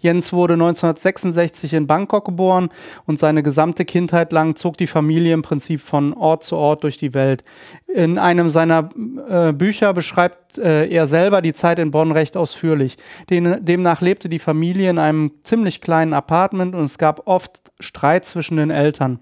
Jens 0.00 0.32
wurde 0.32 0.54
1966 0.54 1.74
in 1.74 1.86
Bangkok 1.86 2.24
geboren 2.24 2.70
und 3.06 3.20
seine 3.20 3.44
gesamte 3.44 3.84
Kindheit 3.84 4.32
lang 4.32 4.56
zog 4.56 4.78
die 4.78 4.88
Familie 4.88 5.32
im 5.32 5.42
Prinzip 5.42 5.80
von 5.80 6.12
Ort 6.12 6.42
zu 6.42 6.56
Ort 6.56 6.82
durch 6.82 6.96
die 6.96 7.14
Welt. 7.14 7.44
In 7.86 8.18
einem 8.18 8.48
seiner 8.48 8.90
äh, 9.28 9.52
Bücher 9.52 9.94
beschreibt 9.94 10.58
äh, 10.58 10.88
er 10.88 11.06
selber 11.06 11.40
die 11.40 11.52
Zeit 11.52 11.78
in 11.78 11.92
Bonn 11.92 12.10
recht 12.10 12.36
ausführlich. 12.36 12.96
Den, 13.30 13.64
demnach 13.64 14.00
lebte 14.00 14.28
die 14.28 14.40
Familie 14.40 14.90
in 14.90 14.98
einem 14.98 15.30
ziemlich 15.44 15.80
kleinen 15.80 16.14
Apartment 16.14 16.74
und 16.74 16.82
es 16.82 16.98
gab 16.98 17.28
oft 17.28 17.70
Streit 17.78 18.24
zwischen 18.24 18.56
den 18.56 18.70
Eltern 18.70 19.20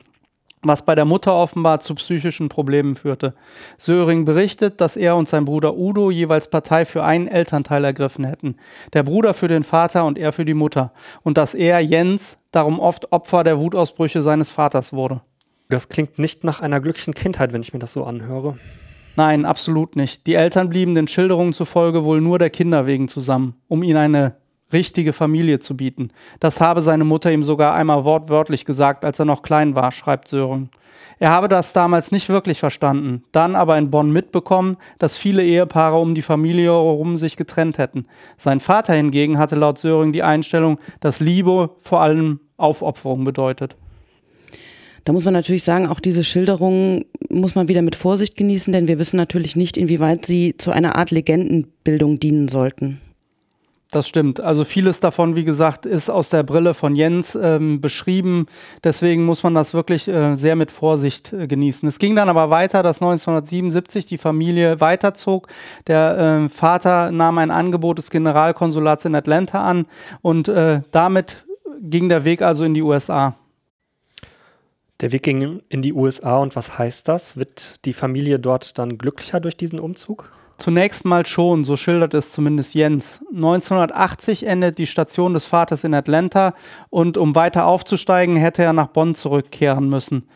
was 0.69 0.85
bei 0.85 0.95
der 0.95 1.05
Mutter 1.05 1.35
offenbar 1.35 1.81
zu 1.81 1.95
psychischen 1.97 2.49
Problemen 2.49 2.95
führte. 2.95 3.35
Söring 3.79 4.25
berichtet, 4.25 4.81
dass 4.81 4.97
er 4.97 5.17
und 5.17 5.29
sein 5.29 5.45
Bruder 5.45 5.77
Udo 5.77 6.11
jeweils 6.11 6.49
Partei 6.49 6.85
für 6.85 7.03
einen 7.03 7.27
Elternteil 7.27 7.85
ergriffen 7.85 8.25
hätten. 8.25 8.57
Der 8.93 9.03
Bruder 9.03 9.35
für 9.35 9.49
den 9.49 9.65
Vater 9.65 10.05
und 10.05 10.19
er 10.19 10.33
für 10.33 10.45
die 10.45 10.55
Mutter. 10.55 10.93
Und 11.23 11.39
dass 11.39 11.55
er, 11.55 11.81
Jens, 11.81 12.39
darum 12.53 12.79
oft 12.79 13.11
Opfer 13.13 13.43
der 13.43 13.59
Wutausbrüche 13.59 14.23
seines 14.23 14.51
Vaters 14.51 14.93
wurde. 14.93 15.21
Das 15.69 15.89
klingt 15.89 16.19
nicht 16.19 16.45
nach 16.45 16.61
einer 16.61 16.81
glücklichen 16.81 17.15
Kindheit, 17.15 17.53
wenn 17.53 17.63
ich 17.63 17.73
mir 17.73 17.81
das 17.81 17.93
so 17.93 18.05
anhöre. 18.05 18.57
Nein, 19.17 19.45
absolut 19.45 19.97
nicht. 19.97 20.27
Die 20.27 20.35
Eltern 20.35 20.69
blieben 20.69 20.95
den 20.95 21.09
Schilderungen 21.09 21.53
zufolge 21.53 22.05
wohl 22.05 22.21
nur 22.21 22.39
der 22.39 22.51
Kinder 22.51 22.87
wegen 22.87 23.09
zusammen, 23.09 23.55
um 23.67 23.83
ihnen 23.83 23.97
eine 23.97 24.37
richtige 24.73 25.13
Familie 25.13 25.59
zu 25.59 25.77
bieten. 25.77 26.11
Das 26.41 26.61
habe 26.61 26.81
seine 26.81 27.05
Mutter 27.05 27.33
ihm 27.33 27.43
sogar 27.43 27.75
einmal 27.75 28.05
wortwörtlich 28.05 28.65
gesagt, 28.65 29.05
als 29.05 29.19
er 29.19 29.25
noch 29.25 29.43
klein 29.43 29.75
war, 29.75 29.93
schreibt 29.93 30.29
Sören. 30.29 30.71
Er 31.21 31.31
habe 31.31 31.49
das 31.49 31.73
damals 31.73 32.13
nicht 32.13 32.29
wirklich 32.29 32.61
verstanden, 32.61 33.25
dann 33.33 33.57
aber 33.57 33.77
in 33.77 33.91
Bonn 33.91 34.13
mitbekommen, 34.13 34.77
dass 34.99 35.17
viele 35.17 35.45
Ehepaare 35.45 35.99
um 35.99 36.15
die 36.15 36.23
Familie 36.23 36.71
herum 36.71 37.19
sich 37.19 37.37
getrennt 37.37 37.79
hätten. 37.79 38.07
Sein 38.37 38.61
Vater 38.61 38.95
hingegen 38.95 39.39
hatte 39.39 39.57
laut 39.57 39.79
Söring 39.79 40.13
die 40.13 40.23
Einstellung, 40.23 40.79
dass 41.01 41.19
Liebe 41.19 41.71
vor 41.81 42.03
allem 42.03 42.41
Aufopferung 42.57 43.25
bedeutet. 43.25 43.77
Da 45.05 45.13
muss 45.13 45.25
man 45.25 45.35
natürlich 45.35 45.65
sagen, 45.65 45.87
auch 45.87 46.01
diese 46.01 46.23
Schilderungen 46.23 47.07
muss 47.31 47.55
man 47.55 47.69
wieder 47.69 47.83
mit 47.83 47.97
Vorsicht 47.97 48.37
genießen, 48.37 48.73
denn 48.73 48.89
wir 48.89 48.99
wissen 48.99 49.17
natürlich 49.17 49.57
nicht, 49.57 49.77
inwieweit 49.77 50.27
sie 50.27 50.57
zu 50.57 50.71
einer 50.71 50.97
Art 50.97 51.11
Legendenbildung 51.11 52.21
dienen 52.21 52.47
sollten. 52.47 53.01
Das 53.91 54.07
stimmt. 54.07 54.41
Also 54.41 54.65
vieles 54.65 55.01
davon, 55.01 55.35
wie 55.35 55.45
gesagt, 55.45 55.87
ist 55.87 56.11
aus 56.11 56.29
der 56.29 56.43
Brille 56.43 56.75
von 56.75 56.95
Jens 56.95 57.35
ähm, 57.35 57.81
beschrieben. 57.81 58.45
Deswegen 58.85 59.25
muss 59.25 59.43
man 59.43 59.55
das 59.55 59.73
wirklich 59.73 60.09
äh, 60.09 60.35
sehr 60.35 60.57
mit 60.57 60.71
Vorsicht 60.71 61.33
äh, 61.33 61.47
genießen. 61.47 61.89
Es 61.89 61.99
ging 61.99 62.15
dann 62.15 62.29
aber 62.29 62.51
weiter, 62.51 62.83
dass 62.83 63.01
1977 63.01 64.05
die 64.05 64.19
Familie 64.19 64.79
weiterzog. 64.83 65.49
Der 65.87 66.19
äh, 66.45 66.49
Vater 66.51 67.11
nahm 67.13 67.39
ein 67.39 67.51
Angebot 67.51 67.97
des 67.97 68.11
Generalkonsulats 68.11 69.07
in 69.07 69.15
Atlanta 69.15 69.63
an 69.65 69.87
und 70.21 70.49
äh, 70.49 70.83
damit 70.91 71.47
ging 71.81 72.11
der 72.11 72.25
Weg 72.25 72.43
also 72.43 72.65
in 72.65 72.75
die 72.75 72.83
USA. 72.83 73.37
Der 75.01 75.13
Weg 75.13 75.23
ging 75.23 75.63
in 75.71 75.81
die 75.81 75.95
USA 75.95 76.37
und 76.37 76.57
was 76.57 76.79
heißt 76.79 77.09
das? 77.09 77.39
Wird 77.39 77.87
die 77.87 77.95
Familie 77.95 78.39
dort 78.39 78.79
dann 78.79 78.99
glücklicher 78.99 79.41
durch 79.41 79.57
diesen 79.57 79.81
Umzug? 79.81 80.31
Zunächst 80.59 81.05
mal 81.05 81.25
schon, 81.25 81.63
so 81.63 81.77
schildert 81.77 82.15
es 82.15 82.33
zumindest 82.33 82.75
Jens. 82.75 83.21
1980 83.33 84.45
endet 84.45 84.79
die 84.79 84.89
Station 84.89 85.33
des 85.33 85.47
Vaters 85.47 85.85
in 85.85 85.95
Atlanta 85.95 86.53
und 86.91 87.17
um 87.17 87.37
weiter 87.37 87.65
aufzusteigen, 87.65 88.35
hätte 88.35 88.65
er 88.65 88.73
nach 88.73 88.89
Bonn 88.89 89.15
zurückkehren 89.15 89.89
müssen. 89.89 90.29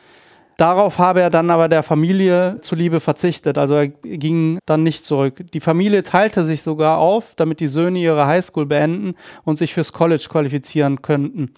Darauf 0.58 0.98
habe 0.98 1.22
er 1.22 1.30
dann 1.30 1.50
aber 1.50 1.68
der 1.68 1.82
Familie 1.82 2.58
zuliebe 2.60 3.00
verzichtet, 3.00 3.58
also 3.58 3.74
er 3.74 3.88
ging 3.88 4.60
dann 4.64 4.84
nicht 4.84 5.04
zurück. 5.04 5.44
Die 5.52 5.60
Familie 5.60 6.04
teilte 6.04 6.44
sich 6.44 6.62
sogar 6.62 6.98
auf, 6.98 7.34
damit 7.34 7.58
die 7.58 7.66
Söhne 7.66 7.98
ihre 7.98 8.24
Highschool 8.24 8.66
beenden 8.66 9.14
und 9.42 9.58
sich 9.58 9.74
fürs 9.74 9.92
College 9.92 10.26
qualifizieren 10.30 11.02
könnten. 11.02 11.54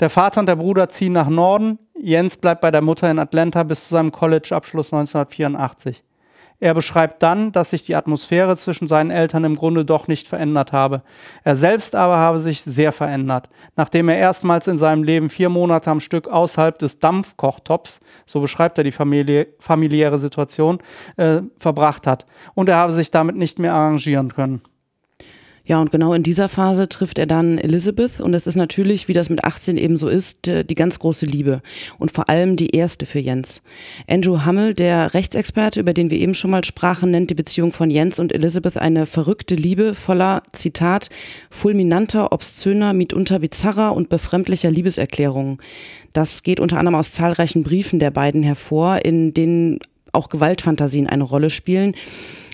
Der 0.00 0.08
Vater 0.08 0.40
und 0.40 0.46
der 0.46 0.56
Bruder 0.56 0.88
ziehen 0.88 1.12
nach 1.12 1.28
Norden, 1.28 1.78
Jens 2.00 2.38
bleibt 2.38 2.62
bei 2.62 2.70
der 2.70 2.80
Mutter 2.80 3.10
in 3.10 3.18
Atlanta 3.18 3.64
bis 3.64 3.88
zu 3.88 3.94
seinem 3.94 4.12
College-Abschluss 4.12 4.94
1984. 4.94 6.04
Er 6.60 6.74
beschreibt 6.74 7.22
dann, 7.22 7.52
dass 7.52 7.70
sich 7.70 7.84
die 7.84 7.94
Atmosphäre 7.94 8.56
zwischen 8.56 8.88
seinen 8.88 9.12
Eltern 9.12 9.44
im 9.44 9.54
Grunde 9.54 9.84
doch 9.84 10.08
nicht 10.08 10.26
verändert 10.26 10.72
habe. 10.72 11.02
Er 11.44 11.54
selbst 11.54 11.94
aber 11.94 12.16
habe 12.18 12.40
sich 12.40 12.62
sehr 12.62 12.90
verändert. 12.90 13.48
Nachdem 13.76 14.08
er 14.08 14.18
erstmals 14.18 14.66
in 14.66 14.76
seinem 14.76 15.04
Leben 15.04 15.30
vier 15.30 15.50
Monate 15.50 15.90
am 15.90 16.00
Stück 16.00 16.26
außerhalb 16.26 16.76
des 16.76 16.98
Dampfkochtops, 16.98 18.00
so 18.26 18.40
beschreibt 18.40 18.76
er 18.78 18.84
die 18.84 18.92
Familie, 18.92 19.46
familiäre 19.60 20.18
Situation, 20.18 20.78
äh, 21.16 21.42
verbracht 21.58 22.08
hat. 22.08 22.26
Und 22.54 22.68
er 22.68 22.76
habe 22.76 22.92
sich 22.92 23.12
damit 23.12 23.36
nicht 23.36 23.60
mehr 23.60 23.74
arrangieren 23.74 24.34
können. 24.34 24.60
Ja, 25.68 25.82
und 25.82 25.90
genau 25.90 26.14
in 26.14 26.22
dieser 26.22 26.48
Phase 26.48 26.88
trifft 26.88 27.18
er 27.18 27.26
dann 27.26 27.58
Elizabeth 27.58 28.20
und 28.20 28.32
es 28.32 28.46
ist 28.46 28.56
natürlich, 28.56 29.06
wie 29.06 29.12
das 29.12 29.28
mit 29.28 29.44
18 29.44 29.76
eben 29.76 29.98
so 29.98 30.08
ist, 30.08 30.46
die 30.46 30.74
ganz 30.74 30.98
große 30.98 31.26
Liebe 31.26 31.60
und 31.98 32.10
vor 32.10 32.30
allem 32.30 32.56
die 32.56 32.70
erste 32.70 33.04
für 33.04 33.18
Jens. 33.18 33.60
Andrew 34.08 34.46
Hummel, 34.46 34.72
der 34.72 35.12
Rechtsexperte, 35.12 35.80
über 35.80 35.92
den 35.92 36.08
wir 36.08 36.18
eben 36.18 36.32
schon 36.32 36.52
mal 36.52 36.64
sprachen, 36.64 37.10
nennt 37.10 37.28
die 37.28 37.34
Beziehung 37.34 37.72
von 37.72 37.90
Jens 37.90 38.18
und 38.18 38.32
Elizabeth 38.32 38.78
eine 38.78 39.04
verrückte 39.04 39.56
Liebe 39.56 39.94
voller, 39.94 40.42
Zitat, 40.54 41.10
fulminanter, 41.50 42.32
obszöner, 42.32 42.94
mitunter 42.94 43.38
bizarrer 43.38 43.94
und 43.94 44.08
befremdlicher 44.08 44.70
Liebeserklärungen. 44.70 45.58
Das 46.14 46.42
geht 46.42 46.60
unter 46.60 46.78
anderem 46.78 46.94
aus 46.94 47.12
zahlreichen 47.12 47.62
Briefen 47.62 47.98
der 47.98 48.10
beiden 48.10 48.42
hervor, 48.42 49.04
in 49.04 49.34
denen 49.34 49.80
auch 50.12 50.30
Gewaltfantasien 50.30 51.06
eine 51.06 51.24
Rolle 51.24 51.50
spielen. 51.50 51.94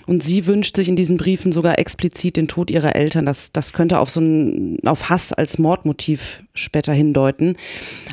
Und 0.07 0.23
sie 0.23 0.45
wünscht 0.45 0.75
sich 0.75 0.87
in 0.87 0.95
diesen 0.95 1.17
Briefen 1.17 1.51
sogar 1.51 1.79
explizit 1.79 2.37
den 2.37 2.47
Tod 2.47 2.69
ihrer 2.69 2.95
Eltern. 2.95 3.25
Das, 3.25 3.51
das 3.51 3.73
könnte 3.73 3.99
auf 3.99 4.09
so 4.09 4.19
ein, 4.21 4.77
auf 4.85 5.09
Hass 5.09 5.33
als 5.33 5.57
Mordmotiv 5.57 6.43
später 6.53 6.93
hindeuten. 6.93 7.57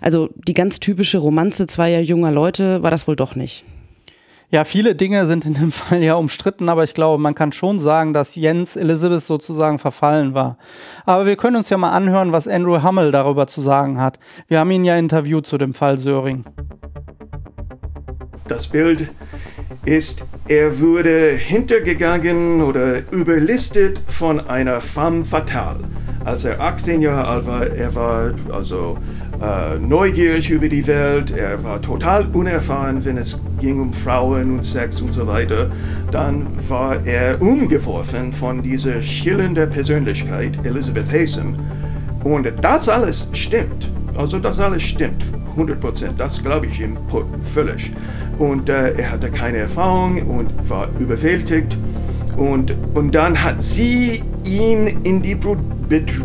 Also 0.01 0.31
die 0.49 0.55
ganz 0.55 0.81
typische 0.81 1.19
Romanze 1.19 1.67
zweier 1.67 2.01
junger 2.01 2.33
Leute 2.33 2.83
war 2.83 2.91
das 2.91 3.07
wohl 3.07 3.17
doch 3.17 3.35
nicht. 3.35 3.65
Ja, 4.53 4.65
viele 4.65 4.95
Dinge 4.95 5.27
sind 5.27 5.47
in 5.47 5.55
dem 5.55 5.73
Fall 5.73 6.03
ja 6.03 6.15
umstritten, 6.15 6.69
aber 6.69 6.85
ich 6.85 6.93
glaube, 6.93 7.21
man 7.21 7.35
kann 7.35 7.53
schon 7.53 7.81
sagen, 7.81 8.13
dass 8.13 8.35
Jens 8.35 8.77
Elizabeth 8.77 9.23
sozusagen 9.23 9.79
verfallen 9.79 10.35
war. 10.35 10.59
Aber 11.07 11.25
wir 11.25 11.37
können 11.37 11.57
uns 11.57 11.71
ja 11.71 11.79
mal 11.79 11.93
anhören, 11.93 12.33
was 12.33 12.47
Andrew 12.47 12.83
Hummel 12.83 13.13
darüber 13.13 13.47
zu 13.47 13.63
sagen 13.63 13.99
hat. 13.99 14.19
Wir 14.49 14.61
haben 14.61 14.71
ihn 14.71 14.85
ja 14.85 14.97
interviewt 14.97 15.47
zu 15.47 15.57
dem 15.57 15.73
Fall 15.73 15.99
Söring. 15.99 16.45
Das 18.49 18.69
Bild 18.69 19.13
ist, 19.85 20.27
er 20.49 20.81
wurde 20.81 21.31
hintergegangen 21.31 22.61
oder 22.61 23.11
überlistet 23.13 24.03
von 24.09 24.41
einer 24.41 24.81
femme 24.81 25.25
fatale. 25.25 25.85
Als 26.25 26.45
er 26.45 26.61
18 26.61 27.03
Jahre 27.03 27.27
alt 27.27 27.47
war, 27.47 27.67
er 27.67 27.95
war 27.95 28.35
also 28.53 28.99
äh, 29.41 29.79
neugierig 29.79 30.51
über 30.51 30.69
die 30.69 30.87
Welt, 30.87 31.33
er 31.33 31.63
war 31.65 31.83
total 31.83 32.27
unerfahren, 32.33 33.05
wenn 33.05 33.17
es 33.17 33.41
ging 33.61 33.81
um 33.81 33.93
Frauen 33.93 34.57
und 34.57 34.65
Sex 34.65 35.01
und 35.01 35.13
so 35.13 35.27
weiter. 35.27 35.71
Dann 36.11 36.47
war 36.69 37.05
er 37.05 37.41
umgeworfen 37.41 38.33
von 38.33 38.63
dieser 38.63 39.03
schillernden 39.03 39.69
Persönlichkeit, 39.71 40.59
Elizabeth 40.65 41.11
Haysom. 41.11 41.55
Und 42.23 42.53
das 42.61 42.89
alles 42.89 43.29
stimmt. 43.33 43.91
Also 44.17 44.39
das 44.39 44.61
alles 44.61 44.83
stimmt, 44.83 45.25
100 45.53 45.81
Prozent. 45.81 46.15
Das 46.19 46.43
glaube 46.43 46.67
ich 46.67 46.81
ihm 46.81 46.99
völlig 47.43 47.93
und 48.39 48.69
äh, 48.69 48.95
er 48.95 49.13
hatte 49.13 49.31
keine 49.31 49.59
Erfahrung 49.59 50.21
und 50.23 50.51
war 50.69 50.89
überwältigt. 50.99 51.77
Und, 52.37 52.75
und 52.95 53.15
dann 53.15 53.43
hat 53.43 53.63
sie 53.63 54.23
ihn 54.45 54.87
in 55.05 55.23
die 55.23 55.37
Bredouille 55.37 56.19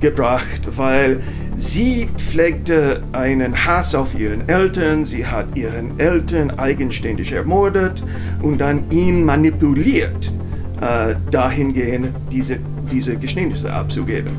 gebracht, 0.00 0.62
weil 0.76 1.20
sie 1.54 2.08
pflegte 2.16 3.02
einen 3.12 3.64
Hass 3.64 3.94
auf 3.94 4.18
ihren 4.18 4.48
Eltern, 4.48 5.04
sie 5.04 5.26
hat 5.26 5.56
ihren 5.56 5.98
Eltern 5.98 6.50
eigenständig 6.50 7.32
ermordet 7.32 8.02
und 8.42 8.58
dann 8.58 8.90
ihn 8.90 9.24
manipuliert, 9.24 10.32
äh, 10.80 11.14
dahingehend 11.30 12.08
diese, 12.30 12.58
diese 12.90 13.16
Geständnisse 13.16 13.72
abzugeben. 13.72 14.36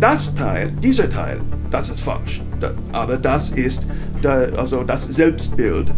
Das 0.00 0.34
Teil, 0.34 0.72
dieser 0.82 1.10
Teil, 1.10 1.40
das 1.70 1.88
ist 1.88 2.00
falsch. 2.00 2.42
Aber 2.92 3.16
das 3.16 3.50
ist 3.50 3.88
also 4.22 4.82
das 4.82 5.04
Selbstbild. 5.04 5.92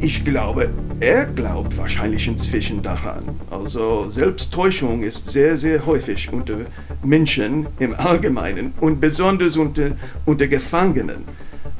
Ich 0.00 0.24
glaube, 0.24 0.70
er 1.00 1.26
glaubt 1.26 1.76
wahrscheinlich 1.78 2.28
inzwischen 2.28 2.82
daran. 2.82 3.22
Also 3.50 4.10
Selbsttäuschung 4.10 5.02
ist 5.02 5.28
sehr, 5.30 5.56
sehr 5.56 5.86
häufig 5.86 6.32
unter 6.32 6.58
Menschen 7.02 7.66
im 7.78 7.94
Allgemeinen 7.94 8.74
und 8.80 9.00
besonders 9.00 9.56
unter, 9.56 9.92
unter 10.26 10.46
Gefangenen, 10.46 11.24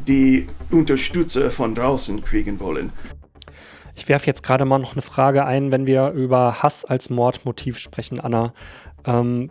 die 0.06 0.48
Unterstützer 0.70 1.50
von 1.50 1.74
draußen 1.74 2.22
kriegen 2.22 2.60
wollen. 2.60 2.90
Ich 3.94 4.08
werfe 4.08 4.26
jetzt 4.26 4.42
gerade 4.42 4.64
mal 4.64 4.78
noch 4.78 4.94
eine 4.94 5.02
Frage 5.02 5.44
ein, 5.44 5.70
wenn 5.70 5.86
wir 5.86 6.10
über 6.10 6.62
Hass 6.62 6.84
als 6.84 7.10
Mordmotiv 7.10 7.78
sprechen, 7.78 8.20
Anna. 8.20 8.52
Ähm, 9.04 9.50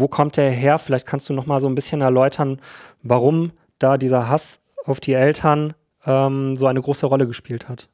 wo 0.00 0.08
kommt 0.08 0.36
der 0.36 0.50
her? 0.50 0.78
Vielleicht 0.78 1.06
kannst 1.06 1.28
du 1.28 1.32
noch 1.32 1.46
mal 1.46 1.60
so 1.60 1.68
ein 1.68 1.74
bisschen 1.74 2.00
erläutern, 2.00 2.60
warum 3.02 3.52
da 3.78 3.98
dieser 3.98 4.28
Hass 4.28 4.60
auf 4.84 5.00
die 5.00 5.12
Eltern 5.12 5.74
ähm, 6.06 6.56
so 6.56 6.66
eine 6.66 6.80
große 6.80 7.06
Rolle 7.06 7.26
gespielt 7.26 7.68
hat. 7.68 7.88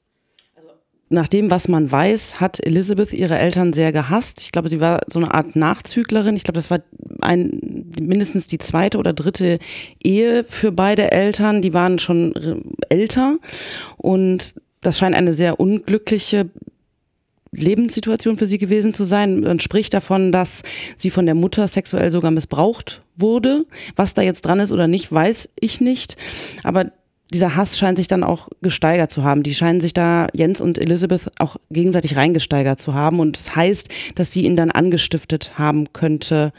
Also, 0.55 0.71
nach 1.09 1.29
dem, 1.29 1.51
was 1.51 1.69
man 1.69 1.91
weiß, 1.91 2.41
hat 2.41 2.65
Elizabeth 2.65 3.13
ihre 3.13 3.39
Eltern 3.39 3.73
sehr 3.73 3.93
gehasst. 3.93 4.43
Ich 4.43 4.53
glaube, 4.53 4.71
sie 4.71 4.81
war 4.81 5.01
so 5.11 5.19
eine 5.19 5.33
Art 5.33 5.57
Nachzüglerin. 5.57 6.37
Ich 6.37 6.45
glaube, 6.45 6.59
das 6.59 6.71
war 6.71 6.81
ein, 7.21 7.91
mindestens 8.01 8.47
die 8.47 8.59
zweite 8.59 8.99
oder 8.99 9.13
dritte 9.13 9.59
Ehe 10.03 10.45
für 10.45 10.73
beide 10.73 11.13
Eltern. 11.13 11.63
Die 11.63 11.75
waren 11.75 11.99
schon 11.99 12.35
äh, 12.37 12.95
älter 12.95 13.39
und 13.97 14.61
das 14.81 14.99
scheint 14.99 15.17
eine 15.17 15.33
sehr 15.33 15.59
unglückliche 15.59 16.51
Lebenssituation 17.55 18.37
für 18.37 18.47
sie 18.47 18.59
gewesen 18.59 18.95
zu 18.95 19.05
sein. 19.05 19.41
Man 19.41 19.61
spricht 19.61 19.95
davon, 19.95 20.33
dass 20.33 20.63
sie 20.97 21.11
von 21.11 21.27
der 21.27 21.35
Mutter 21.35 21.69
sexuell 21.69 22.11
sogar 22.11 22.31
missbraucht 22.31 23.03
wurde. 23.17 23.67
Was 23.97 24.15
da 24.15 24.23
jetzt 24.23 24.43
dran 24.43 24.61
ist 24.61 24.73
oder 24.73 24.89
nicht, 24.89 25.11
weiß 25.11 25.53
ich 25.61 25.81
nicht. 25.81 26.17
Aber 26.63 26.91
dieser 27.33 27.57
Hass 27.57 27.79
scheint 27.79 27.97
sich 27.97 28.09
dann 28.09 28.23
auch 28.23 28.49
gesteigert 28.63 29.11
zu 29.11 29.25
haben. 29.25 29.43
Die 29.43 29.55
scheinen 29.55 29.81
sich 29.81 29.95
da, 29.95 30.29
Jens 30.33 30.61
und 30.61 30.79
Elizabeth, 30.79 31.31
auch 31.39 31.57
gegenseitig 31.71 32.17
reingesteigert 32.17 32.79
zu 32.79 32.95
haben. 32.95 33.19
Und 33.19 33.39
das 33.39 33.57
heißt, 33.57 33.89
dass 34.15 34.33
sie 34.33 34.45
ihn 34.45 34.57
dann 34.57 34.71
angestiftet 34.71 35.59
haben 35.59 35.93
könnte. 35.93 36.53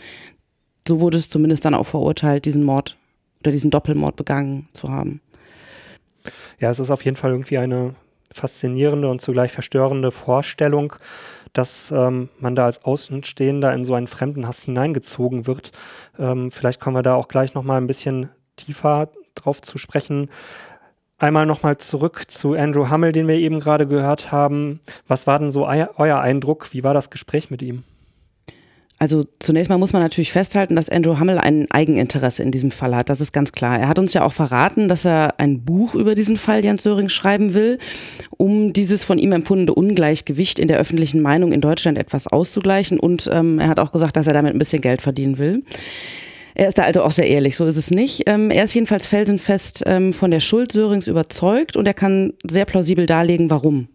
So 0.87 0.99
wurde 0.99 1.17
es 1.17 1.29
zumindest 1.29 1.65
dann 1.65 1.75
auch 1.75 1.87
verurteilt, 1.87 2.45
diesen 2.45 2.63
Mord 2.63 2.97
oder 3.41 3.51
diesen 3.51 3.71
Doppelmord 3.71 4.15
begangen 4.15 4.67
zu 4.73 4.89
haben. 4.89 5.21
Ja, 6.59 6.71
es 6.71 6.79
ist 6.79 6.91
auf 6.91 7.05
jeden 7.05 7.17
Fall 7.17 7.31
irgendwie 7.31 7.57
eine 7.57 7.95
faszinierende 8.35 9.09
und 9.09 9.21
zugleich 9.21 9.51
verstörende 9.51 10.11
Vorstellung, 10.11 10.93
dass 11.53 11.91
ähm, 11.91 12.29
man 12.37 12.55
da 12.55 12.65
als 12.65 12.83
Außenstehender 12.83 13.73
in 13.73 13.85
so 13.85 13.93
einen 13.93 14.07
fremden 14.07 14.45
Hass 14.47 14.63
hineingezogen 14.63 15.47
wird. 15.47 15.71
Ähm, 16.19 16.51
vielleicht 16.51 16.81
kommen 16.81 16.97
wir 16.97 17.03
da 17.03 17.15
auch 17.15 17.29
gleich 17.29 17.53
nochmal 17.53 17.79
ein 17.79 17.87
bisschen 17.87 18.29
tiefer 18.57 19.09
drauf 19.35 19.61
zu 19.61 19.77
sprechen. 19.77 20.29
Einmal 21.17 21.45
nochmal 21.45 21.77
zurück 21.77 22.25
zu 22.27 22.55
Andrew 22.55 22.91
Hummel, 22.91 23.13
den 23.13 23.27
wir 23.29 23.35
eben 23.35 23.61
gerade 23.61 23.87
gehört 23.87 24.33
haben. 24.33 24.81
Was 25.07 25.27
war 25.27 25.39
denn 25.39 25.51
so 25.51 25.65
euer 25.65 26.19
Eindruck? 26.19 26.73
Wie 26.73 26.83
war 26.83 26.93
das 26.93 27.09
Gespräch 27.09 27.49
mit 27.49 27.61
ihm? 27.61 27.83
Also 28.97 29.25
zunächst 29.39 29.69
mal 29.69 29.77
muss 29.77 29.91
man 29.91 30.01
natürlich 30.01 30.31
festhalten, 30.31 30.75
dass 30.77 30.87
Andrew 30.87 31.19
Hummel 31.19 31.37
ein 31.37 31.69
Eigeninteresse 31.69 32.41
in 32.43 32.51
diesem 32.51 32.71
Fall 32.71 32.95
hat. 32.95 33.09
Das 33.09 33.19
ist 33.19 33.33
ganz 33.33 33.51
klar. 33.51 33.77
Er 33.77 33.89
hat 33.89 33.99
uns 33.99 34.13
ja 34.13 34.23
auch 34.23 34.31
verraten, 34.31 34.87
dass 34.87 35.03
er 35.03 35.37
ein 35.37 35.65
Buch 35.65 35.95
über 35.95 36.15
diesen 36.15 36.37
Fall 36.37 36.63
Jens 36.63 36.83
Söring 36.83 37.09
schreiben 37.09 37.53
will, 37.53 37.77
um 38.37 38.71
dieses 38.71 39.03
von 39.03 39.17
ihm 39.17 39.33
empfundene 39.33 39.73
Ungleichgewicht 39.73 40.59
in 40.59 40.69
der 40.69 40.77
öffentlichen 40.77 41.21
Meinung 41.21 41.51
in 41.51 41.59
Deutschland 41.59 41.97
etwas 41.97 42.27
auszugleichen. 42.27 42.97
Und 42.97 43.29
ähm, 43.33 43.59
er 43.59 43.67
hat 43.67 43.79
auch 43.79 43.91
gesagt, 43.91 44.15
dass 44.15 44.27
er 44.27 44.33
damit 44.33 44.55
ein 44.55 44.59
bisschen 44.59 44.81
Geld 44.81 45.01
verdienen 45.01 45.37
will. 45.37 45.63
Er 46.53 46.69
ist 46.69 46.77
da 46.77 46.83
also 46.83 47.03
auch 47.03 47.11
sehr 47.11 47.27
ehrlich, 47.27 47.57
so 47.57 47.65
ist 47.65 47.75
es 47.75 47.91
nicht. 47.91 48.23
Ähm, 48.27 48.49
er 48.49 48.63
ist 48.63 48.73
jedenfalls 48.73 49.05
felsenfest 49.05 49.83
ähm, 49.85 50.13
von 50.13 50.31
der 50.31 50.39
Schuld 50.39 50.71
Sörings 50.71 51.07
überzeugt 51.07 51.75
und 51.75 51.85
er 51.85 51.93
kann 51.93 52.31
sehr 52.49 52.63
plausibel 52.63 53.05
darlegen, 53.05 53.49
warum. 53.49 53.89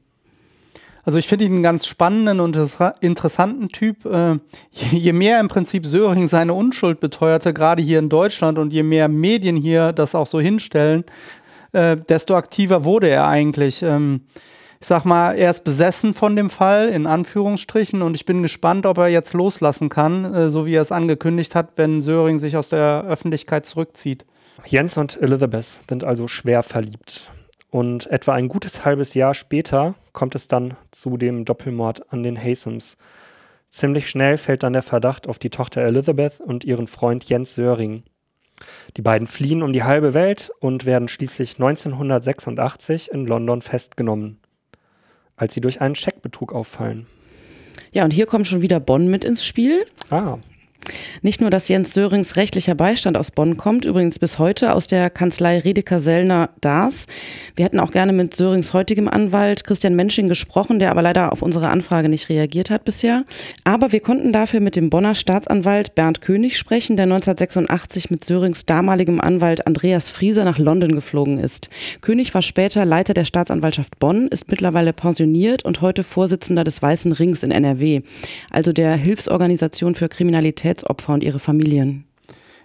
Also 1.04 1.18
ich 1.18 1.28
finde 1.28 1.46
ihn 1.46 1.54
einen 1.54 1.62
ganz 1.62 1.86
spannenden 1.86 2.40
und 2.40 2.58
interessanten 3.00 3.68
Typ. 3.68 4.04
Äh, 4.04 4.38
je 4.70 5.12
mehr 5.12 5.40
im 5.40 5.48
Prinzip 5.48 5.86
Söring 5.86 6.28
seine 6.28 6.54
Unschuld 6.54 7.00
beteuerte, 7.00 7.54
gerade 7.54 7.82
hier 7.82 7.98
in 7.98 8.08
Deutschland, 8.08 8.58
und 8.58 8.72
je 8.72 8.82
mehr 8.82 9.08
Medien 9.08 9.56
hier 9.56 9.92
das 9.92 10.14
auch 10.14 10.26
so 10.26 10.40
hinstellen, 10.40 11.04
äh, 11.72 11.96
desto 11.96 12.34
aktiver 12.36 12.84
wurde 12.84 13.08
er 13.08 13.26
eigentlich. 13.26 13.82
Ähm, 13.82 14.22
ich 14.80 14.86
sag 14.86 15.04
mal, 15.04 15.32
er 15.32 15.50
ist 15.50 15.64
besessen 15.64 16.14
von 16.14 16.36
dem 16.36 16.48
Fall, 16.48 16.88
in 16.88 17.06
Anführungsstrichen, 17.06 18.00
und 18.00 18.14
ich 18.14 18.24
bin 18.24 18.42
gespannt, 18.42 18.86
ob 18.86 18.96
er 18.98 19.08
jetzt 19.08 19.34
loslassen 19.34 19.90
kann, 19.90 20.24
äh, 20.34 20.50
so 20.50 20.64
wie 20.64 20.74
er 20.74 20.82
es 20.82 20.92
angekündigt 20.92 21.54
hat, 21.54 21.72
wenn 21.76 22.00
Söring 22.00 22.38
sich 22.38 22.56
aus 22.56 22.70
der 22.70 23.04
Öffentlichkeit 23.06 23.66
zurückzieht. 23.66 24.24
Jens 24.66 24.96
und 24.96 25.20
Elizabeth 25.20 25.80
sind 25.88 26.04
also 26.04 26.28
schwer 26.28 26.62
verliebt. 26.62 27.30
Und 27.70 28.08
etwa 28.08 28.34
ein 28.34 28.48
gutes 28.48 28.84
halbes 28.84 29.14
Jahr 29.14 29.34
später 29.34 29.94
kommt 30.12 30.34
es 30.34 30.48
dann 30.48 30.74
zu 30.90 31.16
dem 31.16 31.44
Doppelmord 31.44 32.12
an 32.12 32.22
den 32.22 32.36
Haysons. 32.36 32.96
Ziemlich 33.68 34.10
schnell 34.10 34.36
fällt 34.36 34.64
dann 34.64 34.72
der 34.72 34.82
Verdacht 34.82 35.28
auf 35.28 35.38
die 35.38 35.50
Tochter 35.50 35.82
Elizabeth 35.82 36.40
und 36.40 36.64
ihren 36.64 36.88
Freund 36.88 37.24
Jens 37.24 37.54
Söring. 37.54 38.02
Die 38.96 39.02
beiden 39.02 39.28
fliehen 39.28 39.62
um 39.62 39.72
die 39.72 39.84
halbe 39.84 40.12
Welt 40.12 40.50
und 40.58 40.84
werden 40.84 41.06
schließlich 41.06 41.54
1986 41.54 43.12
in 43.12 43.26
London 43.26 43.62
festgenommen, 43.62 44.40
als 45.36 45.54
sie 45.54 45.60
durch 45.60 45.80
einen 45.80 45.94
Scheckbetrug 45.94 46.52
auffallen. 46.52 47.06
Ja, 47.92 48.04
und 48.04 48.10
hier 48.10 48.26
kommt 48.26 48.48
schon 48.48 48.62
wieder 48.62 48.80
Bonn 48.80 49.08
mit 49.08 49.24
ins 49.24 49.44
Spiel. 49.44 49.84
Ah. 50.10 50.38
Nicht 51.22 51.40
nur, 51.40 51.50
dass 51.50 51.68
Jens 51.68 51.92
Sörings 51.92 52.36
rechtlicher 52.36 52.74
Beistand 52.74 53.16
aus 53.16 53.30
Bonn 53.30 53.56
kommt, 53.56 53.84
übrigens 53.84 54.18
bis 54.18 54.38
heute 54.38 54.74
aus 54.74 54.86
der 54.86 55.10
Kanzlei 55.10 55.58
Redeker 55.58 56.00
Sellner 56.00 56.50
Dars. 56.60 57.06
Wir 57.56 57.64
hätten 57.64 57.80
auch 57.80 57.90
gerne 57.90 58.12
mit 58.12 58.34
Sörings 58.34 58.72
heutigem 58.72 59.08
Anwalt 59.08 59.64
Christian 59.64 59.94
Mensching 59.94 60.28
gesprochen, 60.28 60.78
der 60.78 60.90
aber 60.90 61.02
leider 61.02 61.32
auf 61.32 61.42
unsere 61.42 61.68
Anfrage 61.68 62.08
nicht 62.08 62.28
reagiert 62.28 62.70
hat 62.70 62.84
bisher. 62.84 63.24
Aber 63.64 63.92
wir 63.92 64.00
konnten 64.00 64.32
dafür 64.32 64.60
mit 64.60 64.76
dem 64.76 64.90
Bonner 64.90 65.14
Staatsanwalt 65.14 65.94
Bernd 65.94 66.20
König 66.20 66.58
sprechen, 66.58 66.96
der 66.96 67.04
1986 67.04 68.10
mit 68.10 68.24
Sörings 68.24 68.66
damaligem 68.66 69.20
Anwalt 69.20 69.66
Andreas 69.66 70.10
Frieser 70.10 70.44
nach 70.44 70.58
London 70.58 70.94
geflogen 70.94 71.38
ist. 71.38 71.68
König 72.00 72.34
war 72.34 72.42
später 72.42 72.84
Leiter 72.84 73.14
der 73.14 73.24
Staatsanwaltschaft 73.24 73.98
Bonn, 73.98 74.28
ist 74.28 74.50
mittlerweile 74.50 74.92
pensioniert 74.92 75.64
und 75.64 75.80
heute 75.80 76.02
Vorsitzender 76.02 76.64
des 76.64 76.80
Weißen 76.82 77.12
Rings 77.12 77.42
in 77.42 77.50
NRW, 77.50 78.02
also 78.50 78.72
der 78.72 78.94
Hilfsorganisation 78.94 79.94
für 79.94 80.08
Kriminalität 80.08 80.69
Gewaltopfer 80.70 81.14
und 81.14 81.22
ihre 81.22 81.38
Familien. 81.38 82.04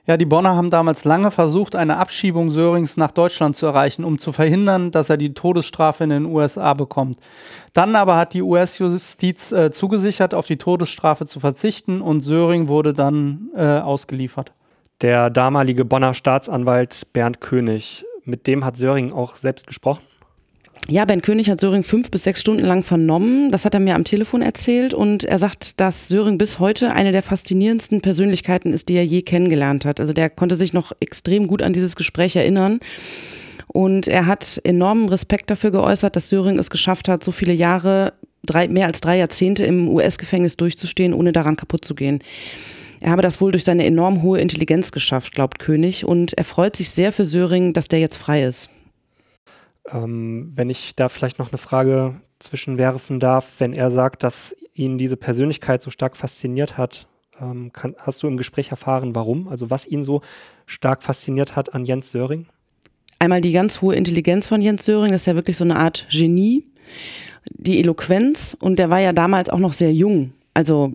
Ja, 0.07 0.17
die 0.17 0.25
Bonner 0.25 0.55
haben 0.55 0.69
damals 0.69 1.03
lange 1.03 1.31
versucht, 1.31 1.75
eine 1.75 1.97
Abschiebung 1.97 2.51
Sörings 2.51 2.95
nach 2.95 3.09
Deutschland 3.09 3.55
zu 3.55 3.65
erreichen, 3.65 4.03
um 4.03 4.19
zu 4.19 4.31
verhindern, 4.31 4.91
dass 4.91 5.09
er 5.09 5.17
die 5.17 5.33
Todesstrafe 5.33 6.03
in 6.03 6.11
den 6.11 6.25
USA 6.25 6.75
bekommt. 6.75 7.17
Dann 7.73 7.95
aber 7.95 8.15
hat 8.15 8.33
die 8.35 8.43
US-Justiz 8.43 9.51
äh, 9.51 9.71
zugesichert, 9.71 10.35
auf 10.35 10.45
die 10.45 10.57
Todesstrafe 10.57 11.25
zu 11.25 11.39
verzichten 11.39 12.01
und 12.01 12.21
Söring 12.21 12.67
wurde 12.67 12.93
dann 12.93 13.49
äh, 13.55 13.63
ausgeliefert. 13.63 14.53
Der 15.01 15.31
damalige 15.31 15.85
Bonner 15.85 16.13
Staatsanwalt 16.13 17.07
Bernd 17.11 17.41
König, 17.41 18.05
mit 18.25 18.45
dem 18.45 18.63
hat 18.63 18.77
Söring 18.77 19.11
auch 19.11 19.35
selbst 19.37 19.65
gesprochen? 19.65 20.03
Ja, 20.87 21.03
Ben 21.05 21.23
König 21.23 21.49
hat 21.49 21.59
Söring 21.59 21.81
fünf 21.81 22.11
bis 22.11 22.25
sechs 22.25 22.41
Stunden 22.41 22.63
lang 22.63 22.83
vernommen. 22.83 23.49
Das 23.49 23.65
hat 23.65 23.73
er 23.73 23.79
mir 23.79 23.95
am 23.95 24.03
Telefon 24.03 24.43
erzählt. 24.43 24.93
Und 24.93 25.23
er 25.23 25.39
sagt, 25.39 25.79
dass 25.79 26.07
Söring 26.07 26.37
bis 26.37 26.59
heute 26.59 26.91
eine 26.91 27.11
der 27.11 27.23
faszinierendsten 27.23 28.01
Persönlichkeiten 28.01 28.71
ist, 28.71 28.87
die 28.87 28.93
er 28.93 29.05
je 29.05 29.23
kennengelernt 29.23 29.83
hat. 29.83 29.99
Also 29.99 30.13
der 30.13 30.29
konnte 30.29 30.55
sich 30.55 30.73
noch 30.73 30.91
extrem 30.99 31.47
gut 31.47 31.63
an 31.63 31.73
dieses 31.73 31.95
Gespräch 31.95 32.35
erinnern. 32.35 32.81
Und 33.67 34.07
er 34.07 34.27
hat 34.27 34.61
enormen 34.63 35.09
Respekt 35.09 35.49
dafür 35.49 35.71
geäußert, 35.71 36.15
dass 36.15 36.29
Söring 36.29 36.59
es 36.59 36.69
geschafft 36.69 37.09
hat, 37.09 37.23
so 37.23 37.31
viele 37.31 37.53
Jahre, 37.53 38.13
drei, 38.45 38.67
mehr 38.67 38.85
als 38.85 39.01
drei 39.01 39.17
Jahrzehnte 39.17 39.65
im 39.65 39.89
US-Gefängnis 39.89 40.55
durchzustehen, 40.55 41.15
ohne 41.15 41.31
daran 41.31 41.55
kaputt 41.55 41.83
zu 41.83 41.95
gehen. 41.95 42.19
Er 43.01 43.09
habe 43.09 43.23
das 43.23 43.41
wohl 43.41 43.51
durch 43.51 43.63
seine 43.63 43.85
enorm 43.85 44.21
hohe 44.21 44.39
Intelligenz 44.39 44.91
geschafft, 44.91 45.33
glaubt 45.33 45.57
König. 45.57 46.05
Und 46.05 46.37
er 46.37 46.43
freut 46.43 46.75
sich 46.75 46.91
sehr 46.91 47.11
für 47.11 47.25
Söring, 47.25 47.73
dass 47.73 47.87
der 47.87 47.99
jetzt 47.99 48.17
frei 48.17 48.43
ist. 48.43 48.69
Ähm, 49.91 50.51
wenn 50.55 50.69
ich 50.69 50.95
da 50.95 51.09
vielleicht 51.09 51.39
noch 51.39 51.51
eine 51.51 51.57
Frage 51.57 52.21
zwischenwerfen 52.39 53.19
darf, 53.19 53.59
wenn 53.59 53.73
er 53.73 53.91
sagt, 53.91 54.23
dass 54.23 54.55
ihn 54.73 54.97
diese 54.97 55.17
Persönlichkeit 55.17 55.81
so 55.81 55.89
stark 55.89 56.17
fasziniert 56.17 56.77
hat, 56.77 57.07
ähm, 57.39 57.71
kann, 57.73 57.95
hast 57.99 58.23
du 58.23 58.27
im 58.27 58.37
Gespräch 58.37 58.71
erfahren, 58.71 59.15
warum? 59.15 59.47
Also 59.47 59.69
was 59.69 59.87
ihn 59.87 60.03
so 60.03 60.21
stark 60.65 61.03
fasziniert 61.03 61.55
hat 61.55 61.73
an 61.73 61.85
Jens 61.85 62.11
Söring? 62.11 62.47
Einmal 63.19 63.41
die 63.41 63.51
ganz 63.51 63.81
hohe 63.81 63.95
Intelligenz 63.95 64.47
von 64.47 64.61
Jens 64.61 64.85
Söring, 64.85 65.11
das 65.11 65.21
ist 65.21 65.27
ja 65.27 65.35
wirklich 65.35 65.57
so 65.57 65.63
eine 65.63 65.77
Art 65.77 66.07
Genie. 66.09 66.65
Die 67.49 67.79
Eloquenz 67.79 68.57
und 68.59 68.79
der 68.79 68.89
war 68.89 68.99
ja 68.99 69.13
damals 69.13 69.49
auch 69.49 69.59
noch 69.59 69.73
sehr 69.73 69.93
jung, 69.93 70.33
also 70.53 70.93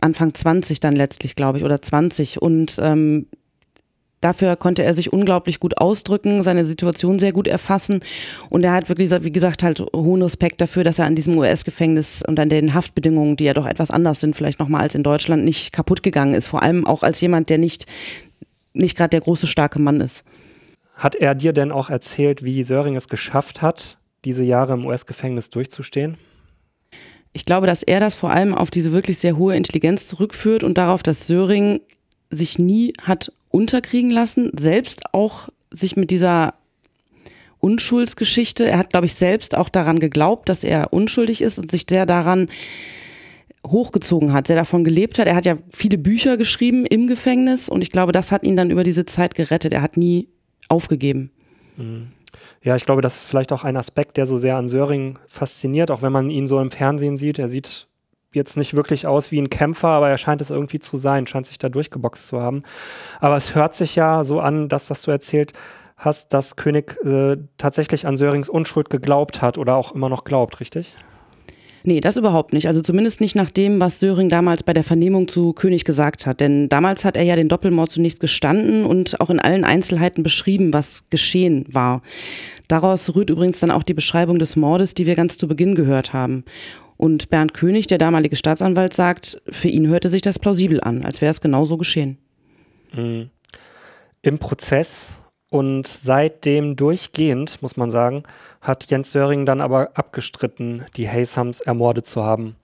Anfang 0.00 0.34
20 0.34 0.80
dann 0.80 0.96
letztlich, 0.96 1.36
glaube 1.36 1.58
ich, 1.58 1.64
oder 1.64 1.80
20. 1.80 2.40
Und 2.40 2.78
ähm, 2.80 3.26
Dafür 4.20 4.56
konnte 4.56 4.82
er 4.82 4.92
sich 4.92 5.12
unglaublich 5.12 5.60
gut 5.60 5.78
ausdrücken, 5.78 6.42
seine 6.42 6.66
Situation 6.66 7.18
sehr 7.18 7.32
gut 7.32 7.48
erfassen 7.48 8.00
und 8.50 8.62
er 8.62 8.72
hat 8.72 8.90
wirklich, 8.90 9.10
wie 9.10 9.30
gesagt, 9.30 9.62
halt 9.62 9.80
hohen 9.94 10.20
Respekt 10.20 10.60
dafür, 10.60 10.84
dass 10.84 10.98
er 10.98 11.06
an 11.06 11.14
diesem 11.14 11.38
US-Gefängnis 11.38 12.22
und 12.26 12.38
an 12.38 12.50
den 12.50 12.74
Haftbedingungen, 12.74 13.36
die 13.36 13.44
ja 13.44 13.54
doch 13.54 13.66
etwas 13.66 13.90
anders 13.90 14.20
sind, 14.20 14.36
vielleicht 14.36 14.58
nochmal 14.58 14.82
als 14.82 14.94
in 14.94 15.02
Deutschland, 15.02 15.44
nicht 15.44 15.72
kaputt 15.72 16.02
gegangen 16.02 16.34
ist. 16.34 16.48
Vor 16.48 16.62
allem 16.62 16.86
auch 16.86 17.02
als 17.02 17.20
jemand, 17.22 17.48
der 17.48 17.56
nicht, 17.56 17.86
nicht 18.74 18.94
gerade 18.94 19.10
der 19.10 19.22
große, 19.22 19.46
starke 19.46 19.78
Mann 19.78 20.02
ist. 20.02 20.22
Hat 20.94 21.14
er 21.14 21.34
dir 21.34 21.54
denn 21.54 21.72
auch 21.72 21.88
erzählt, 21.88 22.44
wie 22.44 22.62
Söring 22.62 22.96
es 22.96 23.08
geschafft 23.08 23.62
hat, 23.62 23.96
diese 24.26 24.44
Jahre 24.44 24.74
im 24.74 24.84
US-Gefängnis 24.84 25.48
durchzustehen? 25.48 26.18
Ich 27.32 27.46
glaube, 27.46 27.66
dass 27.66 27.82
er 27.82 28.00
das 28.00 28.14
vor 28.14 28.30
allem 28.30 28.54
auf 28.54 28.70
diese 28.70 28.92
wirklich 28.92 29.16
sehr 29.16 29.38
hohe 29.38 29.56
Intelligenz 29.56 30.06
zurückführt 30.06 30.62
und 30.62 30.76
darauf, 30.76 31.02
dass 31.02 31.26
Söring 31.26 31.80
sich 32.30 32.58
nie 32.58 32.92
hat 33.02 33.32
unterkriegen 33.50 34.10
lassen, 34.10 34.50
selbst 34.56 35.12
auch 35.12 35.48
sich 35.70 35.96
mit 35.96 36.10
dieser 36.10 36.54
Unschuldsgeschichte, 37.58 38.66
er 38.66 38.78
hat, 38.78 38.90
glaube 38.90 39.06
ich, 39.06 39.14
selbst 39.14 39.56
auch 39.56 39.68
daran 39.68 39.98
geglaubt, 39.98 40.48
dass 40.48 40.64
er 40.64 40.92
unschuldig 40.92 41.42
ist 41.42 41.58
und 41.58 41.70
sich 41.70 41.84
sehr 41.88 42.06
daran 42.06 42.48
hochgezogen 43.66 44.32
hat, 44.32 44.46
sehr 44.46 44.56
davon 44.56 44.84
gelebt 44.84 45.18
hat. 45.18 45.26
Er 45.26 45.36
hat 45.36 45.44
ja 45.44 45.58
viele 45.70 45.98
Bücher 45.98 46.38
geschrieben 46.38 46.86
im 46.86 47.06
Gefängnis 47.06 47.68
und 47.68 47.82
ich 47.82 47.90
glaube, 47.90 48.12
das 48.12 48.32
hat 48.32 48.44
ihn 48.44 48.56
dann 48.56 48.70
über 48.70 48.84
diese 48.84 49.04
Zeit 49.04 49.34
gerettet. 49.34 49.74
Er 49.74 49.82
hat 49.82 49.98
nie 49.98 50.28
aufgegeben. 50.68 51.30
Mhm. 51.76 52.12
Ja, 52.62 52.76
ich 52.76 52.86
glaube, 52.86 53.02
das 53.02 53.22
ist 53.22 53.26
vielleicht 53.26 53.52
auch 53.52 53.64
ein 53.64 53.76
Aspekt, 53.76 54.16
der 54.16 54.24
so 54.24 54.38
sehr 54.38 54.56
an 54.56 54.68
Söring 54.68 55.18
fasziniert, 55.26 55.90
auch 55.90 56.00
wenn 56.00 56.12
man 56.12 56.30
ihn 56.30 56.46
so 56.46 56.60
im 56.60 56.70
Fernsehen 56.70 57.16
sieht. 57.16 57.38
Er 57.38 57.48
sieht 57.48 57.88
jetzt 58.32 58.56
nicht 58.56 58.74
wirklich 58.74 59.06
aus 59.06 59.32
wie 59.32 59.40
ein 59.40 59.50
Kämpfer, 59.50 59.88
aber 59.88 60.08
er 60.08 60.18
scheint 60.18 60.40
es 60.40 60.50
irgendwie 60.50 60.78
zu 60.78 60.98
sein, 60.98 61.26
scheint 61.26 61.46
sich 61.46 61.58
da 61.58 61.68
durchgeboxt 61.68 62.28
zu 62.28 62.40
haben. 62.40 62.62
Aber 63.20 63.36
es 63.36 63.54
hört 63.54 63.74
sich 63.74 63.96
ja 63.96 64.24
so 64.24 64.40
an, 64.40 64.68
das, 64.68 64.90
was 64.90 65.02
du 65.02 65.10
erzählt 65.10 65.52
hast, 65.96 66.32
dass 66.32 66.56
König 66.56 66.96
äh, 67.04 67.36
tatsächlich 67.58 68.06
an 68.06 68.16
Sörings 68.16 68.48
Unschuld 68.48 68.88
geglaubt 68.90 69.42
hat 69.42 69.58
oder 69.58 69.76
auch 69.76 69.94
immer 69.94 70.08
noch 70.08 70.24
glaubt, 70.24 70.60
richtig? 70.60 70.94
Nee, 71.82 72.00
das 72.00 72.16
überhaupt 72.16 72.52
nicht. 72.52 72.66
Also 72.66 72.82
zumindest 72.82 73.20
nicht 73.20 73.34
nach 73.34 73.50
dem, 73.50 73.80
was 73.80 74.00
Söring 74.00 74.28
damals 74.28 74.62
bei 74.62 74.74
der 74.74 74.84
Vernehmung 74.84 75.28
zu 75.28 75.54
König 75.54 75.84
gesagt 75.84 76.26
hat. 76.26 76.40
Denn 76.40 76.68
damals 76.68 77.04
hat 77.04 77.16
er 77.16 77.22
ja 77.22 77.36
den 77.36 77.48
Doppelmord 77.48 77.90
zunächst 77.90 78.20
gestanden 78.20 78.84
und 78.84 79.20
auch 79.20 79.30
in 79.30 79.40
allen 79.40 79.64
Einzelheiten 79.64 80.22
beschrieben, 80.22 80.74
was 80.74 81.04
geschehen 81.08 81.64
war. 81.70 82.02
Daraus 82.68 83.14
rührt 83.14 83.30
übrigens 83.30 83.60
dann 83.60 83.70
auch 83.70 83.82
die 83.82 83.94
Beschreibung 83.94 84.38
des 84.38 84.56
Mordes, 84.56 84.92
die 84.94 85.06
wir 85.06 85.14
ganz 85.14 85.38
zu 85.38 85.48
Beginn 85.48 85.74
gehört 85.74 86.12
haben. 86.12 86.44
Und 87.00 87.30
Bernd 87.30 87.54
König, 87.54 87.86
der 87.86 87.96
damalige 87.96 88.36
Staatsanwalt, 88.36 88.92
sagt, 88.92 89.40
für 89.48 89.68
ihn 89.68 89.88
hörte 89.88 90.10
sich 90.10 90.20
das 90.20 90.38
plausibel 90.38 90.82
an, 90.82 91.02
als 91.02 91.22
wäre 91.22 91.30
es 91.30 91.40
genauso 91.40 91.78
geschehen. 91.78 92.18
Mhm. 92.92 93.30
Im 94.20 94.38
Prozess 94.38 95.18
und 95.48 95.86
seitdem 95.86 96.76
durchgehend, 96.76 97.62
muss 97.62 97.78
man 97.78 97.88
sagen, 97.88 98.24
hat 98.60 98.90
Jens 98.90 99.12
Söring 99.12 99.46
dann 99.46 99.62
aber 99.62 99.92
abgestritten, 99.94 100.84
die 100.98 101.08
Haysams 101.08 101.62
ermordet 101.62 102.04
zu 102.04 102.22
haben. 102.22 102.56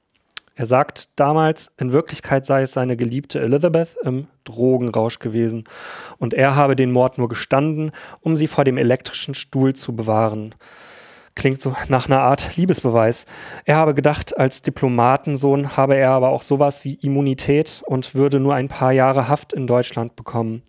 Er 0.54 0.66
sagt 0.66 1.08
damals, 1.16 1.72
in 1.78 1.92
Wirklichkeit 1.92 2.44
sei 2.44 2.60
es 2.60 2.72
seine 2.72 2.98
geliebte 2.98 3.40
Elizabeth 3.40 3.96
im 4.04 4.26
Drogenrausch 4.44 5.18
gewesen 5.18 5.64
und 6.18 6.34
er 6.34 6.56
habe 6.56 6.76
den 6.76 6.92
Mord 6.92 7.16
nur 7.16 7.30
gestanden, 7.30 7.90
um 8.20 8.36
sie 8.36 8.48
vor 8.48 8.64
dem 8.64 8.76
elektrischen 8.76 9.34
Stuhl 9.34 9.74
zu 9.74 9.96
bewahren. 9.96 10.54
Klingt 11.36 11.60
so 11.60 11.76
nach 11.88 12.06
einer 12.08 12.22
Art 12.22 12.56
Liebesbeweis. 12.56 13.26
Er 13.66 13.76
habe 13.76 13.94
gedacht, 13.94 14.36
als 14.36 14.62
Diplomatensohn 14.62 15.76
habe 15.76 15.94
er 15.94 16.10
aber 16.10 16.30
auch 16.30 16.42
sowas 16.42 16.84
wie 16.84 16.94
Immunität 16.94 17.82
und 17.86 18.14
würde 18.14 18.40
nur 18.40 18.54
ein 18.54 18.68
paar 18.68 18.90
Jahre 18.90 19.28
Haft 19.28 19.52
in 19.52 19.66
Deutschland 19.66 20.16
bekommen. 20.16 20.62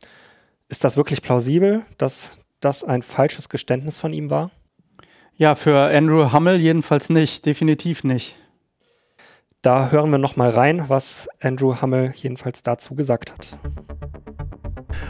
Ist 0.67 0.83
das 0.83 0.97
wirklich 0.97 1.21
plausibel, 1.21 1.85
dass 1.97 2.39
das 2.59 2.83
ein 2.83 3.01
falsches 3.01 3.47
Geständnis 3.47 3.97
von 3.97 4.11
ihm 4.11 4.29
war? 4.29 4.51
Ja, 5.35 5.55
für 5.55 5.77
Andrew 5.95 6.33
Hummel 6.33 6.59
jedenfalls 6.59 7.09
nicht, 7.09 7.45
definitiv 7.45 8.03
nicht. 8.03 8.35
Da 9.61 9.89
hören 9.89 10.11
wir 10.11 10.17
noch 10.17 10.35
mal 10.35 10.49
rein, 10.49 10.89
was 10.89 11.29
Andrew 11.41 11.81
Hummel 11.81 12.13
jedenfalls 12.15 12.61
dazu 12.61 12.93
gesagt 12.95 13.31
hat. 13.31 13.57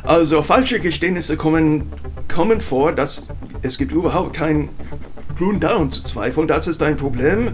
Also 0.03 0.41
falsche 0.41 0.79
Geständnisse 0.79 1.35
kommen, 1.35 1.91
kommen 2.27 2.61
vor, 2.61 2.91
dass 2.91 3.27
es 3.61 3.77
gibt 3.77 3.91
überhaupt 3.91 4.33
keinen 4.33 4.69
Grund 5.37 5.63
daran 5.63 5.89
zu 5.89 6.03
zweifeln, 6.03 6.47
das 6.47 6.67
ist 6.67 6.81
ein 6.81 6.95
Problem. 6.95 7.51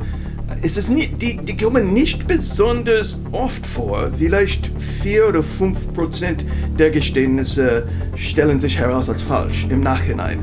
Es 0.61 0.77
ist 0.77 0.89
nie, 0.89 1.07
die, 1.07 1.37
die 1.37 1.57
kommen 1.57 1.93
nicht 1.93 2.27
besonders 2.27 3.21
oft 3.31 3.65
vor. 3.65 4.11
Vielleicht 4.17 4.71
4 4.77 5.29
oder 5.29 5.43
5 5.43 5.93
Prozent 5.93 6.45
der 6.77 6.91
Geständnisse 6.91 7.87
stellen 8.15 8.59
sich 8.59 8.77
heraus 8.77 9.09
als 9.09 9.21
falsch 9.21 9.67
im 9.69 9.81
Nachhinein. 9.81 10.39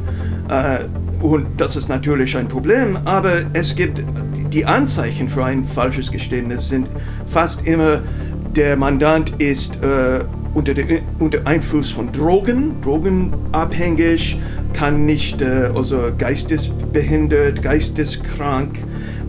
Äh, 0.49 0.85
und 1.23 1.61
das 1.61 1.77
ist 1.77 1.89
natürlich 1.89 2.37
ein 2.37 2.49
Problem, 2.49 2.99
aber 3.05 3.43
es 3.53 3.77
gibt 3.77 4.03
die 4.53 4.65
Anzeichen 4.65 5.29
für 5.29 5.45
ein 5.45 5.65
falsches 5.65 6.11
Geständnis 6.11 6.69
sind 6.69 6.89
fast 7.27 7.67
immer, 7.67 8.03
der 8.57 8.77
Mandant 8.77 9.41
ist 9.41 9.83
äh, 9.83 10.25
unter, 10.55 10.75
den, 10.75 11.03
unter 11.19 11.47
Einfluss 11.47 11.91
von 11.91 12.13
Drogen, 12.13 12.81
drogenabhängig, 12.83 14.39
kann 14.73 15.07
nicht, 15.07 15.41
äh, 15.43 15.71
also 15.75 16.11
geistesbehindert, 16.17 17.63
geisteskrank 17.63 18.79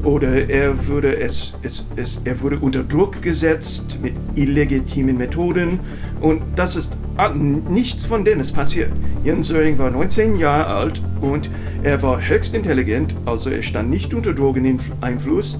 oder 0.03 0.49
er 0.49 0.87
würde, 0.87 1.19
es, 1.19 1.53
es, 1.61 1.85
es, 1.95 2.21
er 2.25 2.39
wurde 2.41 2.57
unter 2.59 2.83
Druck 2.83 3.21
gesetzt 3.21 3.99
mit 4.01 4.13
illegitimen 4.35 5.17
Methoden 5.17 5.79
und 6.21 6.41
das 6.55 6.75
ist 6.75 6.97
nichts 7.35 8.05
von 8.05 8.25
dem 8.25 8.39
ist 8.39 8.53
passiert. 8.53 8.91
Jens 9.23 9.47
Söring 9.47 9.77
war 9.77 9.91
19 9.91 10.37
Jahre 10.37 10.65
alt 10.67 11.01
und 11.21 11.49
er 11.83 12.01
war 12.01 12.19
höchst 12.19 12.55
intelligent, 12.55 13.15
also 13.25 13.51
er 13.51 13.61
stand 13.61 13.91
nicht 13.91 14.13
unter 14.13 14.33
Drogeneinfluss. 14.33 15.59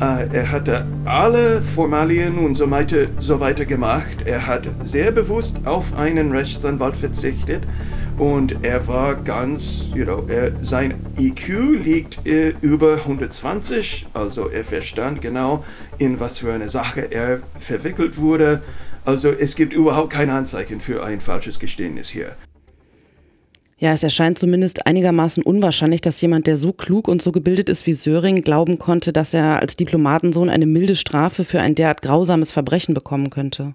Äh, 0.00 0.28
er 0.32 0.50
hatte 0.50 0.86
alle 1.04 1.60
Formalien 1.60 2.38
und 2.38 2.54
so 2.54 2.70
weiter, 2.70 3.08
so 3.18 3.38
weiter 3.38 3.66
gemacht. 3.66 4.22
Er 4.24 4.46
hat 4.46 4.66
sehr 4.82 5.12
bewusst 5.12 5.66
auf 5.66 5.94
einen 5.94 6.32
Rechtsanwalt 6.32 6.96
verzichtet 6.96 7.66
und 8.16 8.64
er 8.64 8.88
war 8.88 9.16
ganz, 9.16 9.90
you 9.94 10.04
know, 10.04 10.24
er, 10.26 10.52
sein 10.62 10.94
IQ 11.18 11.48
liegt 11.84 12.26
äh, 12.26 12.54
über 12.62 12.94
120, 12.94 14.06
also 14.14 14.48
er 14.48 14.64
verstand 14.64 15.20
genau, 15.20 15.64
in 15.98 16.18
was 16.18 16.38
für 16.38 16.52
eine 16.52 16.70
Sache 16.70 17.12
er 17.12 17.42
verwickelt 17.58 18.16
wurde. 18.16 18.62
Also 19.04 19.28
es 19.28 19.54
gibt 19.54 19.74
überhaupt 19.74 20.10
keine 20.10 20.32
Anzeichen 20.32 20.80
für 20.80 21.04
ein 21.04 21.20
falsches 21.20 21.58
Geständnis 21.58 22.08
hier. 22.08 22.36
Ja, 23.80 23.92
es 23.92 24.02
erscheint 24.02 24.38
zumindest 24.38 24.86
einigermaßen 24.86 25.42
unwahrscheinlich, 25.42 26.02
dass 26.02 26.20
jemand, 26.20 26.46
der 26.46 26.56
so 26.56 26.74
klug 26.74 27.08
und 27.08 27.22
so 27.22 27.32
gebildet 27.32 27.70
ist 27.70 27.86
wie 27.86 27.94
Söring, 27.94 28.42
glauben 28.42 28.78
konnte, 28.78 29.10
dass 29.10 29.32
er 29.32 29.58
als 29.58 29.74
Diplomatensohn 29.74 30.50
eine 30.50 30.66
milde 30.66 30.96
Strafe 30.96 31.44
für 31.44 31.62
ein 31.62 31.74
derart 31.74 32.02
grausames 32.02 32.50
Verbrechen 32.50 32.92
bekommen 32.92 33.30
könnte. 33.30 33.74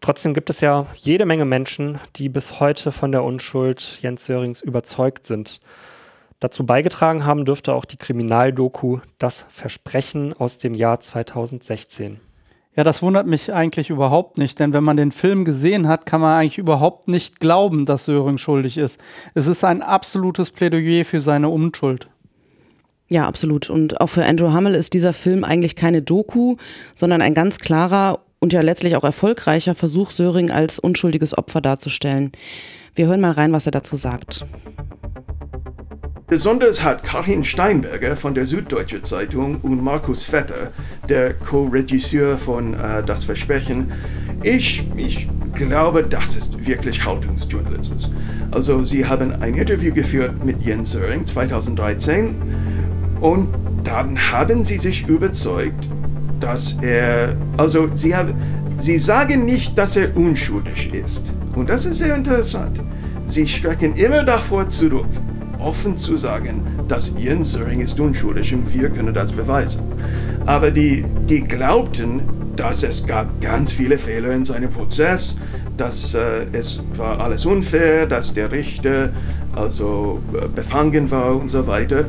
Trotzdem 0.00 0.34
gibt 0.34 0.50
es 0.50 0.60
ja 0.60 0.84
jede 0.96 1.26
Menge 1.26 1.44
Menschen, 1.44 2.00
die 2.16 2.28
bis 2.28 2.58
heute 2.58 2.90
von 2.90 3.12
der 3.12 3.22
Unschuld 3.22 4.00
Jens 4.02 4.26
Sörings 4.26 4.62
überzeugt 4.62 5.28
sind. 5.28 5.60
Dazu 6.40 6.66
beigetragen 6.66 7.24
haben 7.24 7.44
dürfte 7.44 7.72
auch 7.72 7.84
die 7.84 7.96
Kriminaldoku 7.96 8.98
Das 9.18 9.46
Versprechen 9.48 10.32
aus 10.32 10.58
dem 10.58 10.74
Jahr 10.74 10.98
2016. 10.98 12.18
Ja, 12.76 12.84
das 12.84 13.02
wundert 13.02 13.26
mich 13.26 13.54
eigentlich 13.54 13.88
überhaupt 13.88 14.36
nicht, 14.36 14.60
denn 14.60 14.74
wenn 14.74 14.84
man 14.84 14.98
den 14.98 15.10
Film 15.10 15.46
gesehen 15.46 15.88
hat, 15.88 16.04
kann 16.04 16.20
man 16.20 16.38
eigentlich 16.38 16.58
überhaupt 16.58 17.08
nicht 17.08 17.40
glauben, 17.40 17.86
dass 17.86 18.04
Söring 18.04 18.36
schuldig 18.36 18.76
ist. 18.76 19.00
Es 19.34 19.46
ist 19.46 19.64
ein 19.64 19.80
absolutes 19.80 20.50
Plädoyer 20.50 21.06
für 21.06 21.22
seine 21.22 21.48
Unschuld. 21.48 22.08
Ja, 23.08 23.26
absolut. 23.26 23.70
Und 23.70 24.00
auch 24.00 24.08
für 24.08 24.26
Andrew 24.26 24.52
Hummel 24.52 24.74
ist 24.74 24.92
dieser 24.92 25.14
Film 25.14 25.42
eigentlich 25.42 25.74
keine 25.74 26.02
Doku, 26.02 26.56
sondern 26.94 27.22
ein 27.22 27.34
ganz 27.34 27.58
klarer 27.58 28.20
und 28.40 28.52
ja 28.52 28.60
letztlich 28.60 28.96
auch 28.96 29.04
erfolgreicher 29.04 29.74
Versuch, 29.74 30.10
Söring 30.10 30.50
als 30.50 30.78
unschuldiges 30.78 31.36
Opfer 31.36 31.62
darzustellen. 31.62 32.32
Wir 32.94 33.06
hören 33.06 33.20
mal 33.20 33.32
rein, 33.32 33.52
was 33.52 33.66
er 33.66 33.72
dazu 33.72 33.96
sagt. 33.96 34.44
Besonders 36.28 36.82
hat 36.82 37.04
Karin 37.04 37.44
Steinberger 37.44 38.16
von 38.16 38.34
der 38.34 38.46
Süddeutsche 38.46 39.00
Zeitung 39.00 39.60
und 39.60 39.80
Markus 39.80 40.24
Vetter, 40.24 40.72
der 41.08 41.34
Co-Regisseur 41.34 42.36
von 42.36 42.74
äh, 42.74 43.04
Das 43.04 43.22
Versprechen, 43.22 43.92
ich, 44.42 44.84
ich 44.96 45.28
glaube, 45.54 46.02
das 46.02 46.34
ist 46.34 46.66
wirklich 46.66 47.04
Haltungsjournalismus. 47.04 48.10
Also 48.50 48.84
sie 48.84 49.06
haben 49.06 49.40
ein 49.40 49.54
Interview 49.54 49.94
geführt 49.94 50.44
mit 50.44 50.60
Jens 50.62 50.90
Söring 50.90 51.24
2013 51.24 52.34
und 53.20 53.54
dann 53.84 54.18
haben 54.32 54.64
sie 54.64 54.78
sich 54.78 55.06
überzeugt, 55.06 55.88
dass 56.40 56.76
er, 56.82 57.36
also 57.56 57.88
sie, 57.94 58.16
haben, 58.16 58.34
sie 58.78 58.98
sagen 58.98 59.44
nicht, 59.44 59.78
dass 59.78 59.96
er 59.96 60.16
unschuldig 60.16 60.92
ist. 60.92 61.34
Und 61.54 61.70
das 61.70 61.86
ist 61.86 61.98
sehr 61.98 62.16
interessant. 62.16 62.82
Sie 63.26 63.46
schrecken 63.46 63.94
immer 63.94 64.24
davor 64.24 64.68
zurück, 64.68 65.06
offen 65.60 65.96
zu 65.96 66.16
sagen, 66.16 66.62
dass 66.88 67.12
Jens 67.16 67.52
Söring 67.52 67.80
ist 67.80 67.98
unschuldig 68.00 68.54
und 68.54 68.72
wir 68.72 68.90
können 68.90 69.14
das 69.14 69.32
beweisen. 69.32 69.82
Aber 70.46 70.70
die, 70.70 71.04
die 71.28 71.42
glaubten, 71.42 72.22
dass 72.56 72.82
es 72.82 73.06
gab 73.06 73.40
ganz 73.40 73.72
viele 73.72 73.98
Fehler 73.98 74.30
in 74.30 74.44
seinem 74.44 74.70
Prozess, 74.70 75.36
dass 75.76 76.14
äh, 76.14 76.46
es 76.52 76.82
war 76.96 77.20
alles 77.20 77.44
unfair, 77.44 78.06
dass 78.06 78.32
der 78.32 78.50
Richter 78.50 79.10
also 79.54 80.20
äh, 80.32 80.48
befangen 80.48 81.10
war 81.10 81.36
und 81.36 81.50
so 81.50 81.66
weiter. 81.66 82.06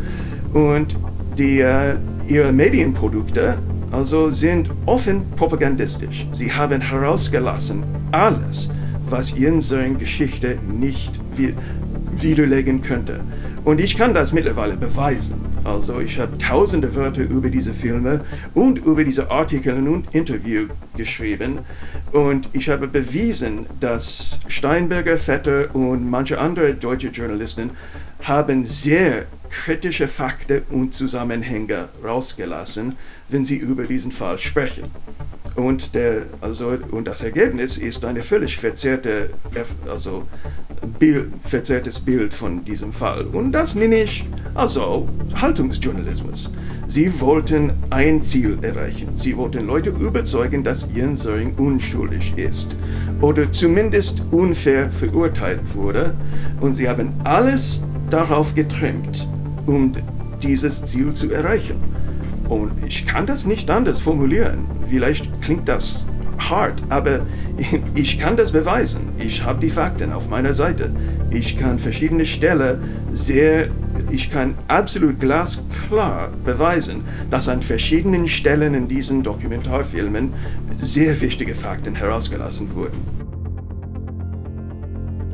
Und 0.53 0.97
die, 1.37 1.59
äh, 1.59 1.95
ihre 2.27 2.51
Medienprodukte 2.51 3.57
also 3.91 4.29
sind 4.29 4.69
offen 4.85 5.25
propagandistisch. 5.35 6.27
Sie 6.31 6.51
haben 6.51 6.81
herausgelassen 6.81 7.83
alles, 8.11 8.69
was 9.09 9.31
in 9.31 9.61
seiner 9.61 9.95
Geschichte 9.95 10.57
nicht 10.67 11.19
widerlegen 12.21 12.81
könnte. 12.81 13.21
Und 13.63 13.81
ich 13.81 13.97
kann 13.97 14.13
das 14.13 14.33
mittlerweile 14.33 14.77
beweisen. 14.77 15.41
Also 15.63 15.99
ich 15.99 16.19
habe 16.19 16.37
tausende 16.37 16.95
Wörter 16.95 17.23
über 17.23 17.49
diese 17.49 17.73
Filme 17.73 18.21
und 18.53 18.77
über 18.79 19.03
diese 19.03 19.29
Artikel 19.29 19.75
und 19.87 20.13
Interview 20.15 20.67
geschrieben. 20.95 21.59
Und 22.13 22.49
ich 22.53 22.69
habe 22.69 22.87
bewiesen, 22.87 23.65
dass 23.79 24.39
Steinberger, 24.47 25.17
Vetter 25.17 25.75
und 25.75 26.09
manche 26.09 26.39
andere 26.39 26.73
deutsche 26.73 27.09
Journalisten 27.09 27.71
haben 28.23 28.63
sehr 28.63 29.25
kritische 29.49 30.07
Fakten 30.07 30.63
und 30.69 30.93
Zusammenhänge 30.93 31.89
rausgelassen, 32.03 32.95
wenn 33.29 33.45
sie 33.45 33.57
über 33.57 33.85
diesen 33.85 34.11
Fall 34.11 34.37
sprechen. 34.37 34.85
Und, 35.57 35.95
der, 35.95 36.27
also, 36.39 36.77
und 36.91 37.07
das 37.07 37.23
Ergebnis 37.23 37.79
ist 37.79 38.05
ein 38.05 38.21
völlig 38.21 38.55
verzerrte, 38.57 39.31
also 39.89 40.23
Bild, 40.99 41.31
verzerrtes 41.43 41.99
Bild 41.99 42.31
von 42.31 42.63
diesem 42.63 42.93
Fall. 42.93 43.25
Und 43.25 43.53
das 43.53 43.73
nenne 43.73 44.03
ich 44.03 44.27
also 44.53 45.09
Haltungsjournalismus. 45.33 46.51
Sie 46.85 47.19
wollten 47.19 47.73
ein 47.89 48.21
Ziel 48.21 48.59
erreichen. 48.61 49.09
Sie 49.15 49.35
wollten 49.35 49.65
Leute 49.65 49.89
überzeugen, 49.89 50.63
dass 50.63 50.89
Jens 50.93 51.23
Söring 51.23 51.55
unschuldig 51.55 52.37
ist 52.37 52.75
oder 53.19 53.51
zumindest 53.51 54.21
unfair 54.29 54.91
verurteilt 54.91 55.73
wurde. 55.73 56.13
Und 56.61 56.73
sie 56.73 56.87
haben 56.87 57.13
alles 57.23 57.81
darauf 58.11 58.53
getrimmt, 58.53 59.27
um 59.65 59.91
dieses 60.43 60.85
Ziel 60.85 61.15
zu 61.15 61.31
erreichen. 61.31 61.96
Und 62.49 62.71
ich 62.85 63.05
kann 63.05 63.25
das 63.25 63.45
nicht 63.45 63.69
anders 63.69 64.01
formulieren. 64.01 64.59
Vielleicht 64.89 65.41
klingt 65.41 65.67
das 65.67 66.05
hart, 66.37 66.83
aber 66.89 67.25
ich 67.95 68.19
kann 68.19 68.37
das 68.37 68.51
beweisen. 68.51 69.09
Ich 69.17 69.43
habe 69.43 69.59
die 69.59 69.69
Fakten 69.69 70.11
auf 70.11 70.29
meiner 70.29 70.53
Seite. 70.53 70.91
Ich 71.29 71.57
kann 71.57 71.79
verschiedene 71.79 72.25
Stellen 72.25 72.79
sehr, 73.11 73.67
ich 74.11 74.31
kann 74.31 74.55
absolut 74.67 75.19
glasklar 75.19 76.29
beweisen, 76.45 77.03
dass 77.29 77.49
an 77.49 77.61
verschiedenen 77.61 78.27
Stellen 78.27 78.73
in 78.73 78.87
diesen 78.87 79.23
Dokumentarfilmen 79.23 80.33
sehr 80.77 81.19
wichtige 81.21 81.55
Fakten 81.55 81.95
herausgelassen 81.95 82.73
wurden. 82.73 83.26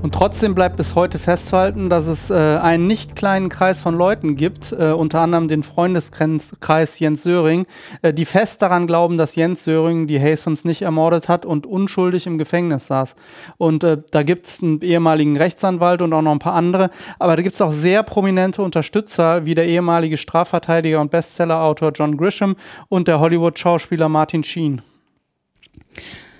Und 0.03 0.13
trotzdem 0.13 0.53
bleibt 0.53 0.75
bis 0.75 0.95
heute 0.95 1.17
festzuhalten, 1.17 1.89
dass 1.89 2.07
es 2.07 2.29
äh, 2.29 2.33
einen 2.33 2.87
nicht 2.87 3.15
kleinen 3.15 3.47
Kreis 3.47 3.81
von 3.81 3.97
Leuten 3.97 4.35
gibt, 4.35 4.73
äh, 4.73 4.91
unter 4.91 5.21
anderem 5.21 5.47
den 5.47 5.63
Freundeskreis 5.63 6.99
Jens 6.99 7.23
Söring, 7.23 7.65
äh, 8.01 8.13
die 8.13 8.25
fest 8.25 8.61
daran 8.61 8.85
glauben, 8.85 9.17
dass 9.17 9.37
Jens 9.37 9.63
Söring 9.63 10.05
die 10.05 10.19
Haysums 10.19 10.65
nicht 10.65 10.81
ermordet 10.81 11.29
hat 11.29 11.45
und 11.45 11.65
unschuldig 11.65 12.27
im 12.27 12.37
Gefängnis 12.37 12.87
saß. 12.87 13.15
Und 13.57 13.85
äh, 13.85 13.99
da 14.11 14.23
gibt 14.23 14.45
es 14.45 14.61
einen 14.61 14.81
ehemaligen 14.81 15.37
Rechtsanwalt 15.37 16.01
und 16.01 16.11
auch 16.11 16.21
noch 16.21 16.33
ein 16.33 16.39
paar 16.39 16.55
andere, 16.55 16.89
aber 17.17 17.37
da 17.37 17.41
gibt 17.41 17.55
es 17.55 17.61
auch 17.61 17.71
sehr 17.71 18.03
prominente 18.03 18.61
Unterstützer, 18.61 19.45
wie 19.45 19.55
der 19.55 19.67
ehemalige 19.67 20.17
Strafverteidiger 20.17 20.99
und 20.99 21.11
Bestsellerautor 21.11 21.93
John 21.95 22.17
Grisham 22.17 22.57
und 22.89 23.07
der 23.07 23.21
Hollywood-Schauspieler 23.21 24.09
Martin 24.09 24.43
Sheen. 24.43 24.81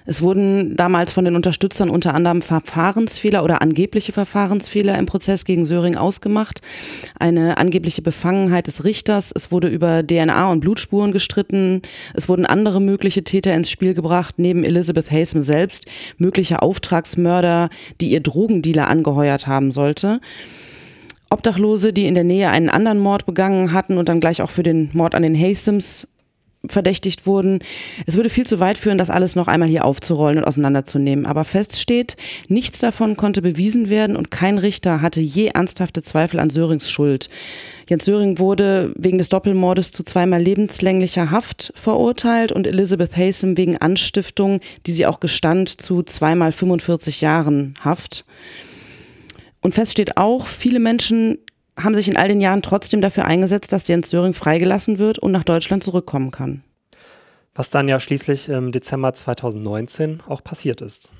Es 0.06 0.22
wurden 0.22 0.76
damals 0.76 1.12
von 1.12 1.26
den 1.26 1.36
Unterstützern 1.36 1.90
unter 1.90 2.14
anderem 2.14 2.42
Verfahrensfehler 2.42 3.44
oder 3.44 3.62
angebliche 3.62 4.12
Verfahrensfehler 4.12 4.98
im 4.98 5.06
Prozess 5.06 5.46
gegen 5.46 5.66
Söring 5.66 5.96
ausgemacht. 5.96 6.62
Eine 7.20 7.58
angebliche 7.58 8.02
Befangenheit 8.02 8.68
des 8.68 8.84
Richters. 8.84 9.32
Es 9.34 9.52
wurde 9.52 9.68
über 9.68 10.06
DNA 10.06 10.52
und 10.52 10.60
Blutspuren 10.60 11.12
gestritten. 11.12 11.82
Es 12.14 12.28
wurden 12.28 12.46
andere 12.46 12.82
mögliche 12.82 13.24
Täter 13.24 13.54
ins 13.54 13.70
Spiel 13.70 13.94
gebracht, 13.94 14.36
neben 14.38 14.64
Elizabeth 14.64 15.12
Hasem 15.12 15.42
selbst, 15.42 15.86
mögliche 16.18 16.62
Auftragsmörder, 16.62 17.70
die 18.02 18.12
ihr 18.12 18.20
Drogendealer 18.20 18.88
angeheuert 18.88 19.48
haben 19.48 19.72
sollte. 19.72 20.20
Obdachlose, 21.30 21.94
die 21.94 22.06
in 22.06 22.14
der 22.14 22.24
Nähe 22.24 22.50
einen 22.50 22.70
anderen 22.70 23.00
Mord 23.00 23.26
begangen 23.26 23.74
hatten 23.74 23.98
und 23.98 24.08
dann 24.08 24.20
gleich 24.20 24.42
auch 24.42 24.52
für 24.52 24.64
den 24.64 24.92
Mord 24.94 25.16
an 25.16 25.24
den 25.24 25.36
Hasems 25.36 26.08
verdächtigt 26.70 27.26
wurden. 27.26 27.60
Es 28.06 28.16
würde 28.16 28.30
viel 28.30 28.46
zu 28.46 28.60
weit 28.60 28.78
führen, 28.78 28.98
das 28.98 29.10
alles 29.10 29.36
noch 29.36 29.48
einmal 29.48 29.68
hier 29.68 29.84
aufzurollen 29.84 30.38
und 30.38 30.46
auseinanderzunehmen. 30.46 31.26
Aber 31.26 31.44
fest 31.44 31.80
steht, 31.80 32.16
nichts 32.48 32.80
davon 32.80 33.18
konnte 33.18 33.42
bewiesen 33.42 33.90
werden 33.90 34.16
und 34.16 34.32
kein 34.32 34.58
Richter 34.58 35.02
hatte 35.02 35.20
je 35.20 35.48
ernsthafte 35.48 36.02
Zweifel 36.02 36.40
an 36.40 36.50
Sörings 36.50 36.90
Schuld. 36.90 37.30
Jens 37.90 38.06
Söring 38.06 38.40
wurde 38.40 38.94
wegen 38.98 39.18
des 39.18 39.28
Doppelmordes 39.28 39.92
zu 39.92 40.04
zweimal 40.04 40.42
lebenslänglicher 40.42 41.32
Haft 41.32 41.74
verurteilt 41.76 42.54
und 42.54 42.66
Elizabeth 42.66 43.18
Hasem 43.18 43.58
wegen 43.58 43.78
Anstiftung, 43.78 44.62
die 44.88 44.92
sie 44.92 45.06
auch 45.06 45.20
gestand, 45.20 45.82
zu 45.82 46.02
zweimal 46.04 46.54
45 46.54 47.20
Jahren 47.20 47.74
Haft. 47.82 48.24
Und 49.60 49.76
fest 49.76 49.92
steht 49.92 50.16
auch, 50.16 50.48
viele 50.48 50.80
Menschen 50.80 51.40
haben 51.78 51.96
sich 51.96 52.08
in 52.08 52.18
all 52.18 52.28
den 52.28 52.42
Jahren 52.42 52.62
trotzdem 52.62 53.02
dafür 53.02 53.26
eingesetzt, 53.26 53.72
dass 53.72 53.88
Jens 53.88 54.10
Söring 54.10 54.34
freigelassen 54.34 55.00
wird 55.00 55.20
und 55.20 55.32
nach 55.32 55.44
Deutschland 55.44 55.84
zurückkommen 55.84 56.32
kann. 56.32 56.64
Was 57.56 57.70
dann 57.70 57.88
ja 57.88 58.00
schließlich 58.00 58.50
im 58.50 58.72
Dezember 58.72 59.14
2019 59.14 60.22
auch 60.28 60.44
passiert 60.44 60.82
ist. 60.82 61.12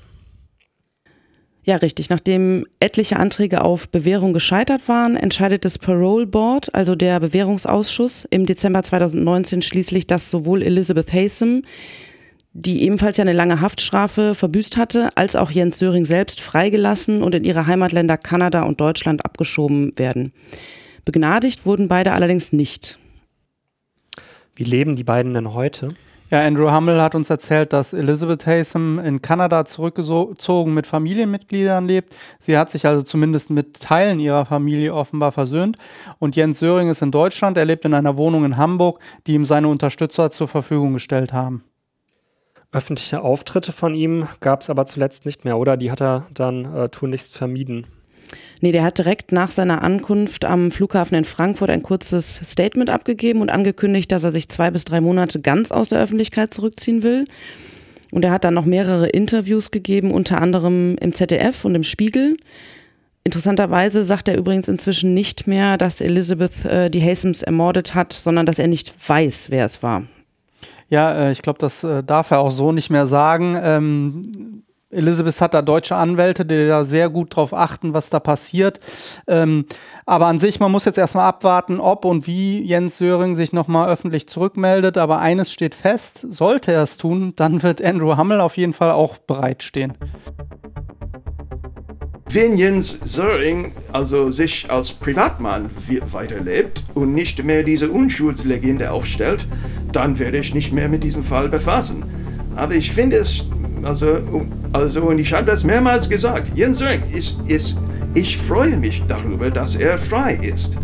Ja, 1.64 1.76
richtig. 1.76 2.10
Nachdem 2.10 2.66
etliche 2.78 3.16
Anträge 3.16 3.62
auf 3.62 3.88
Bewährung 3.88 4.34
gescheitert 4.34 4.86
waren, 4.86 5.16
entscheidet 5.16 5.64
das 5.64 5.78
Parole 5.78 6.26
Board, 6.26 6.74
also 6.74 6.94
der 6.94 7.20
Bewährungsausschuss, 7.20 8.26
im 8.30 8.44
Dezember 8.44 8.82
2019 8.82 9.62
schließlich, 9.62 10.06
dass 10.06 10.30
sowohl 10.30 10.62
Elizabeth 10.62 11.12
Hasem, 11.14 11.62
die 12.54 12.84
ebenfalls 12.84 13.16
ja 13.16 13.22
eine 13.22 13.32
lange 13.32 13.60
Haftstrafe 13.60 14.36
verbüßt 14.36 14.76
hatte, 14.76 15.10
als 15.16 15.34
auch 15.34 15.50
Jens 15.50 15.78
Söring 15.78 16.04
selbst 16.04 16.40
freigelassen 16.40 17.22
und 17.22 17.34
in 17.34 17.42
ihre 17.42 17.66
Heimatländer 17.66 18.16
Kanada 18.16 18.62
und 18.62 18.80
Deutschland 18.80 19.24
abgeschoben 19.24 19.90
werden. 19.98 20.32
Begnadigt 21.04 21.66
wurden 21.66 21.88
beide 21.88 22.12
allerdings 22.12 22.52
nicht. 22.52 22.98
Wie 24.54 24.64
leben 24.64 24.94
die 24.94 25.04
beiden 25.04 25.34
denn 25.34 25.52
heute? 25.52 25.88
Ja, 26.30 26.40
Andrew 26.40 26.72
Hummel 26.72 27.02
hat 27.02 27.14
uns 27.14 27.28
erzählt, 27.28 27.72
dass 27.72 27.92
Elizabeth 27.92 28.46
Haysom 28.46 28.98
in 29.00 29.20
Kanada 29.20 29.64
zurückgezogen 29.64 30.72
mit 30.72 30.86
Familienmitgliedern 30.86 31.86
lebt. 31.86 32.14
Sie 32.38 32.56
hat 32.56 32.70
sich 32.70 32.86
also 32.86 33.02
zumindest 33.02 33.50
mit 33.50 33.80
Teilen 33.80 34.20
ihrer 34.20 34.46
Familie 34.46 34.94
offenbar 34.94 35.32
versöhnt. 35.32 35.76
Und 36.20 36.34
Jens 36.36 36.60
Söring 36.60 36.88
ist 36.88 37.02
in 37.02 37.10
Deutschland. 37.10 37.56
Er 37.56 37.64
lebt 37.64 37.84
in 37.84 37.94
einer 37.94 38.16
Wohnung 38.16 38.44
in 38.44 38.56
Hamburg, 38.56 39.00
die 39.26 39.34
ihm 39.34 39.44
seine 39.44 39.68
Unterstützer 39.68 40.30
zur 40.30 40.48
Verfügung 40.48 40.94
gestellt 40.94 41.32
haben. 41.32 41.64
Öffentliche 42.74 43.22
Auftritte 43.22 43.70
von 43.70 43.94
ihm 43.94 44.26
gab 44.40 44.62
es 44.62 44.68
aber 44.68 44.84
zuletzt 44.84 45.26
nicht 45.26 45.44
mehr, 45.44 45.58
oder? 45.58 45.76
Die 45.76 45.92
hat 45.92 46.02
er 46.02 46.26
dann 46.34 46.74
äh, 46.74 46.88
tunlichst 46.88 47.36
vermieden. 47.36 47.86
Nee, 48.60 48.72
der 48.72 48.82
hat 48.82 48.98
direkt 48.98 49.30
nach 49.30 49.52
seiner 49.52 49.82
Ankunft 49.82 50.44
am 50.44 50.72
Flughafen 50.72 51.16
in 51.16 51.24
Frankfurt 51.24 51.70
ein 51.70 51.82
kurzes 51.82 52.40
Statement 52.44 52.90
abgegeben 52.90 53.42
und 53.42 53.50
angekündigt, 53.50 54.10
dass 54.10 54.24
er 54.24 54.32
sich 54.32 54.48
zwei 54.48 54.72
bis 54.72 54.84
drei 54.84 55.00
Monate 55.00 55.40
ganz 55.40 55.70
aus 55.70 55.88
der 55.88 56.00
Öffentlichkeit 56.00 56.52
zurückziehen 56.52 57.04
will. 57.04 57.24
Und 58.10 58.24
er 58.24 58.32
hat 58.32 58.42
dann 58.42 58.54
noch 58.54 58.64
mehrere 58.64 59.08
Interviews 59.08 59.70
gegeben, 59.70 60.10
unter 60.10 60.40
anderem 60.40 60.96
im 61.00 61.12
ZDF 61.12 61.64
und 61.64 61.76
im 61.76 61.84
Spiegel. 61.84 62.36
Interessanterweise 63.22 64.02
sagt 64.02 64.26
er 64.26 64.36
übrigens 64.36 64.66
inzwischen 64.66 65.14
nicht 65.14 65.46
mehr, 65.46 65.78
dass 65.78 66.00
Elizabeth 66.00 66.64
äh, 66.64 66.90
die 66.90 67.02
Hasems 67.02 67.42
ermordet 67.42 67.94
hat, 67.94 68.12
sondern 68.12 68.46
dass 68.46 68.58
er 68.58 68.66
nicht 68.66 68.92
weiß, 69.08 69.50
wer 69.50 69.64
es 69.64 69.82
war. 69.82 70.04
Ja, 70.88 71.12
äh, 71.12 71.32
ich 71.32 71.42
glaube, 71.42 71.58
das 71.58 71.84
äh, 71.84 72.02
darf 72.02 72.30
er 72.30 72.40
auch 72.40 72.50
so 72.50 72.72
nicht 72.72 72.90
mehr 72.90 73.06
sagen. 73.06 73.58
Ähm, 73.60 74.62
Elizabeth 74.94 75.40
hat 75.40 75.54
da 75.54 75.62
deutsche 75.62 75.96
Anwälte, 75.96 76.46
die 76.46 76.66
da 76.66 76.84
sehr 76.84 77.10
gut 77.10 77.34
drauf 77.34 77.52
achten, 77.52 77.94
was 77.94 78.10
da 78.10 78.20
passiert. 78.20 78.80
Ähm, 79.26 79.66
aber 80.06 80.26
an 80.26 80.38
sich, 80.38 80.60
man 80.60 80.70
muss 80.70 80.84
jetzt 80.84 80.98
erstmal 80.98 81.26
abwarten, 81.26 81.80
ob 81.80 82.04
und 82.04 82.26
wie 82.26 82.62
Jens 82.62 82.98
Söring 82.98 83.34
sich 83.34 83.52
nochmal 83.52 83.88
öffentlich 83.88 84.28
zurückmeldet. 84.28 84.96
Aber 84.96 85.18
eines 85.18 85.52
steht 85.52 85.74
fest, 85.74 86.26
sollte 86.30 86.72
er 86.72 86.84
es 86.84 86.96
tun, 86.96 87.32
dann 87.36 87.62
wird 87.62 87.82
Andrew 87.82 88.16
Hummel 88.16 88.40
auf 88.40 88.56
jeden 88.56 88.72
Fall 88.72 88.92
auch 88.92 89.18
bereitstehen. 89.18 89.94
Wenn 92.30 92.56
Jens 92.56 92.98
Söring 93.04 93.72
also 93.92 94.30
sich 94.30 94.70
als 94.70 94.92
Privatmann 94.92 95.70
weiterlebt 96.10 96.82
und 96.94 97.12
nicht 97.12 97.44
mehr 97.44 97.62
diese 97.62 97.90
Unschuldslegende 97.90 98.90
aufstellt, 98.90 99.46
dann 99.92 100.18
werde 100.18 100.38
ich 100.38 100.54
nicht 100.54 100.72
mehr 100.72 100.88
mit 100.88 101.04
diesem 101.04 101.22
Fall 101.22 101.48
befassen. 101.48 102.04
Aber 102.56 102.74
ich 102.74 102.90
finde 102.90 103.16
es, 103.16 103.46
also, 103.82 104.46
also 104.72 105.02
und 105.02 105.18
ich 105.18 105.32
habe 105.34 105.46
das 105.46 105.64
mehrmals 105.64 106.08
gesagt, 106.08 106.56
Jens 106.56 106.78
Söring, 106.78 107.02
ist, 107.12 107.36
ist, 107.46 107.76
ich 108.14 108.38
freue 108.38 108.78
mich 108.78 109.02
darüber, 109.06 109.50
dass 109.50 109.76
er 109.76 109.98
frei 109.98 110.34
ist. 110.34 110.78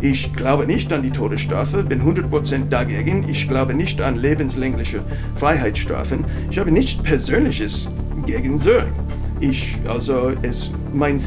Ich 0.00 0.32
glaube 0.32 0.66
nicht 0.66 0.92
an 0.92 1.02
die 1.02 1.10
Todesstrafe, 1.10 1.82
bin 1.82 2.02
100% 2.02 2.68
dagegen. 2.68 3.28
Ich 3.28 3.48
glaube 3.48 3.74
nicht 3.74 4.00
an 4.00 4.16
lebenslängliche 4.16 5.02
Freiheitsstrafen. 5.34 6.24
Ich 6.50 6.58
habe 6.58 6.70
nichts 6.70 7.02
Persönliches 7.02 7.88
gegen 8.26 8.58
Söring. 8.58 9.05
Ich, 9.40 9.76
also, 9.86 10.32
es, 10.42 10.72
mein, 10.92 11.20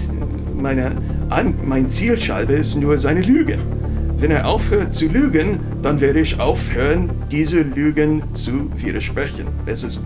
meine, 0.55 0.91
mein 1.63 1.89
Zielscheibe 1.89 2.53
ist 2.53 2.75
nur 2.75 2.97
seine 2.97 3.21
Lügen. 3.21 3.59
Wenn 4.17 4.31
er 4.31 4.47
aufhört 4.47 4.93
zu 4.93 5.05
lügen, 5.05 5.59
dann 5.81 6.01
werde 6.01 6.19
ich 6.19 6.39
aufhören, 6.39 7.09
diese 7.31 7.61
Lügen 7.61 8.23
zu 8.33 8.69
widersprechen. 8.75 9.47
Es 9.65 9.83
ist 9.83 10.03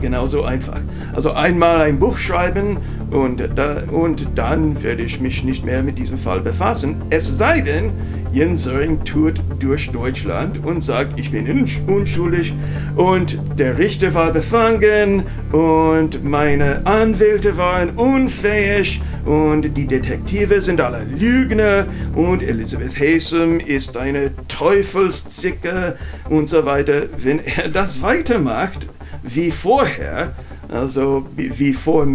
genauso 0.00 0.42
einfach. 0.42 0.80
Also 1.14 1.32
einmal 1.32 1.80
ein 1.82 1.98
Buch 1.98 2.18
schreiben 2.18 2.78
und, 3.10 3.48
da, 3.54 3.84
und 3.90 4.26
dann 4.34 4.82
werde 4.82 5.02
ich 5.02 5.20
mich 5.20 5.44
nicht 5.44 5.64
mehr 5.64 5.82
mit 5.82 5.98
diesem 5.98 6.18
Fall 6.18 6.40
befassen. 6.40 6.96
Es 7.10 7.38
sei 7.38 7.60
denn, 7.60 7.92
Jens 8.38 8.62
Söring 8.62 9.02
tut 9.02 9.42
durch 9.58 9.90
Deutschland 9.90 10.64
und 10.64 10.80
sagt, 10.80 11.18
ich 11.18 11.32
bin 11.32 11.66
unschuldig 11.88 12.54
und 12.94 13.36
der 13.58 13.78
Richter 13.78 14.14
war 14.14 14.32
befangen 14.32 15.24
und 15.50 16.22
meine 16.22 16.86
Anwälte 16.86 17.56
waren 17.56 17.90
unfähig 17.96 19.02
und 19.24 19.76
die 19.76 19.88
Detektive 19.88 20.62
sind 20.62 20.80
alle 20.80 21.02
Lügner 21.02 21.88
und 22.14 22.44
Elizabeth 22.44 23.00
Hasem 23.00 23.58
ist 23.58 23.96
eine 23.96 24.30
Teufelszicke 24.46 25.96
und 26.30 26.48
so 26.48 26.64
weiter. 26.64 27.08
Wenn 27.18 27.40
er 27.40 27.68
das 27.68 28.02
weitermacht 28.02 28.86
wie 29.24 29.50
vorher, 29.50 30.36
also 30.68 31.26
wie 31.34 31.72
vor 31.72 32.06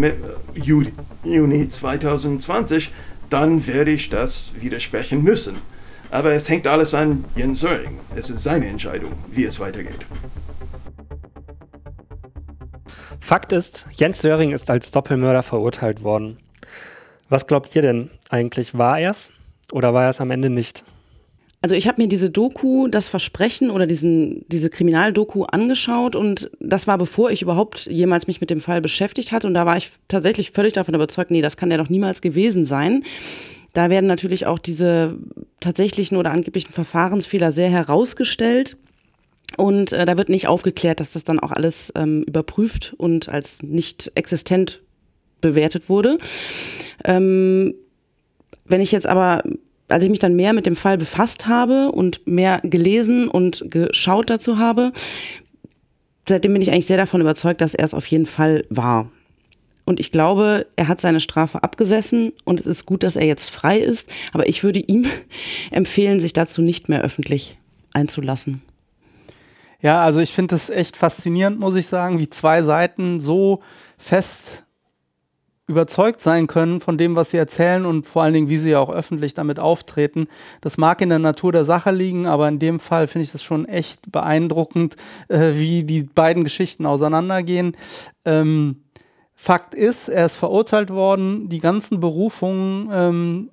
Juni 0.53 1.67
2020, 1.67 2.93
dann 3.29 3.67
werde 3.67 3.91
ich 3.91 4.09
das 4.09 4.53
widersprechen 4.57 5.21
müssen. 5.21 5.57
Aber 6.13 6.31
es 6.31 6.47
hängt 6.47 6.67
alles 6.67 6.93
an 6.93 7.25
Jens 7.35 7.61
Söring. 7.61 7.97
Es 8.15 8.29
ist 8.29 8.43
seine 8.43 8.67
Entscheidung, 8.67 9.13
wie 9.31 9.45
es 9.45 9.59
weitergeht. 9.59 10.05
Fakt 13.19 13.51
ist, 13.51 13.87
Jens 13.95 14.21
Söring 14.21 14.51
ist 14.51 14.69
als 14.69 14.91
Doppelmörder 14.91 15.41
verurteilt 15.41 16.03
worden. 16.03 16.37
Was 17.29 17.47
glaubt 17.47 17.75
ihr 17.75 17.81
denn 17.81 18.11
eigentlich? 18.29 18.77
War 18.77 18.99
er 18.99 19.09
es 19.09 19.31
oder 19.71 19.95
war 19.95 20.03
er 20.03 20.09
es 20.11 20.21
am 20.21 20.29
Ende 20.29 20.51
nicht? 20.51 20.83
Also 21.63 21.73
ich 21.73 21.87
habe 21.87 21.99
mir 21.99 22.07
diese 22.07 22.29
Doku, 22.29 22.87
das 22.89 23.07
Versprechen 23.07 23.71
oder 23.71 23.87
diesen, 23.87 24.45
diese 24.49 24.69
Kriminaldoku 24.69 25.45
angeschaut 25.45 26.15
und 26.15 26.51
das 26.59 26.85
war 26.85 26.99
bevor 26.99 27.31
ich 27.31 27.41
überhaupt 27.41 27.87
jemals 27.87 28.27
mich 28.27 28.39
mit 28.39 28.51
dem 28.51 28.61
Fall 28.61 28.81
beschäftigt 28.81 29.31
hatte 29.31 29.47
und 29.47 29.55
da 29.55 29.65
war 29.65 29.77
ich 29.77 29.89
tatsächlich 30.09 30.51
völlig 30.51 30.73
davon 30.73 30.93
überzeugt, 30.93 31.31
nee, 31.31 31.41
das 31.41 31.57
kann 31.57 31.69
der 31.69 31.79
doch 31.79 31.89
niemals 31.89 32.21
gewesen 32.21 32.65
sein. 32.65 33.03
Da 33.73 33.89
werden 33.89 34.05
natürlich 34.07 34.45
auch 34.45 34.59
diese 34.59 35.17
tatsächlichen 35.59 36.17
oder 36.17 36.31
angeblichen 36.31 36.73
Verfahrensfehler 36.73 37.51
sehr 37.51 37.69
herausgestellt. 37.69 38.77
Und 39.57 39.91
äh, 39.91 40.05
da 40.05 40.17
wird 40.17 40.29
nicht 40.29 40.47
aufgeklärt, 40.47 40.99
dass 40.99 41.13
das 41.13 41.23
dann 41.23 41.39
auch 41.39 41.51
alles 41.51 41.91
ähm, 41.95 42.23
überprüft 42.23 42.93
und 42.97 43.29
als 43.29 43.61
nicht 43.61 44.11
existent 44.15 44.81
bewertet 45.41 45.89
wurde. 45.89 46.17
Ähm, 47.03 47.75
wenn 48.65 48.81
ich 48.81 48.91
jetzt 48.91 49.07
aber 49.07 49.43
als 49.89 50.03
ich 50.03 50.09
mich 50.09 50.19
dann 50.19 50.35
mehr 50.35 50.53
mit 50.53 50.65
dem 50.65 50.75
Fall 50.75 50.97
befasst 50.97 51.47
habe 51.47 51.91
und 51.91 52.25
mehr 52.25 52.61
gelesen 52.63 53.27
und 53.27 53.65
geschaut 53.69 54.29
dazu 54.29 54.57
habe, 54.57 54.91
seitdem 56.27 56.53
bin 56.53 56.61
ich 56.61 56.71
eigentlich 56.71 56.87
sehr 56.87 56.97
davon 56.97 57.21
überzeugt, 57.21 57.61
dass 57.61 57.75
er 57.75 57.85
es 57.85 57.93
auf 57.93 58.07
jeden 58.07 58.25
Fall 58.25 58.65
war. 58.69 59.11
Und 59.85 59.99
ich 59.99 60.11
glaube, 60.11 60.67
er 60.75 60.87
hat 60.87 61.01
seine 61.01 61.19
Strafe 61.19 61.63
abgesessen 61.63 62.31
und 62.45 62.59
es 62.59 62.67
ist 62.67 62.85
gut, 62.85 63.03
dass 63.03 63.15
er 63.15 63.25
jetzt 63.25 63.49
frei 63.49 63.79
ist. 63.79 64.09
Aber 64.31 64.47
ich 64.47 64.63
würde 64.63 64.79
ihm 64.79 65.05
empfehlen, 65.71 66.19
sich 66.19 66.33
dazu 66.33 66.61
nicht 66.61 66.89
mehr 66.89 67.01
öffentlich 67.01 67.57
einzulassen. 67.93 68.61
Ja, 69.81 70.01
also 70.01 70.21
ich 70.21 70.33
finde 70.33 70.55
es 70.55 70.69
echt 70.69 70.95
faszinierend, 70.95 71.59
muss 71.59 71.75
ich 71.75 71.87
sagen, 71.87 72.17
wie 72.19 72.29
zwei 72.29 72.63
Seiten 72.63 73.19
so 73.19 73.61
fest 73.97 74.63
überzeugt 75.67 76.19
sein 76.21 76.47
können 76.47 76.79
von 76.79 76.97
dem, 76.97 77.15
was 77.15 77.31
sie 77.31 77.37
erzählen 77.37 77.85
und 77.85 78.05
vor 78.05 78.23
allen 78.23 78.33
Dingen, 78.33 78.49
wie 78.49 78.57
sie 78.57 78.71
ja 78.71 78.79
auch 78.79 78.89
öffentlich 78.89 79.33
damit 79.33 79.59
auftreten. 79.59 80.27
Das 80.61 80.77
mag 80.77 81.01
in 81.01 81.09
der 81.09 81.19
Natur 81.19 81.51
der 81.51 81.65
Sache 81.65 81.91
liegen, 81.91 82.27
aber 82.27 82.47
in 82.47 82.59
dem 82.59 82.79
Fall 82.79 83.07
finde 83.07 83.25
ich 83.25 83.31
das 83.31 83.43
schon 83.43 83.65
echt 83.65 84.11
beeindruckend, 84.11 84.95
äh, 85.29 85.53
wie 85.53 85.83
die 85.83 86.03
beiden 86.03 86.43
Geschichten 86.43 86.85
auseinandergehen. 86.85 87.77
Ähm, 88.25 88.83
Fakt 89.35 89.73
ist, 89.73 90.07
er 90.09 90.25
ist 90.25 90.35
verurteilt 90.35 90.89
worden. 90.89 91.49
Die 91.49 91.59
ganzen 91.59 91.99
Berufungen 91.99 92.89
ähm, 92.93 93.49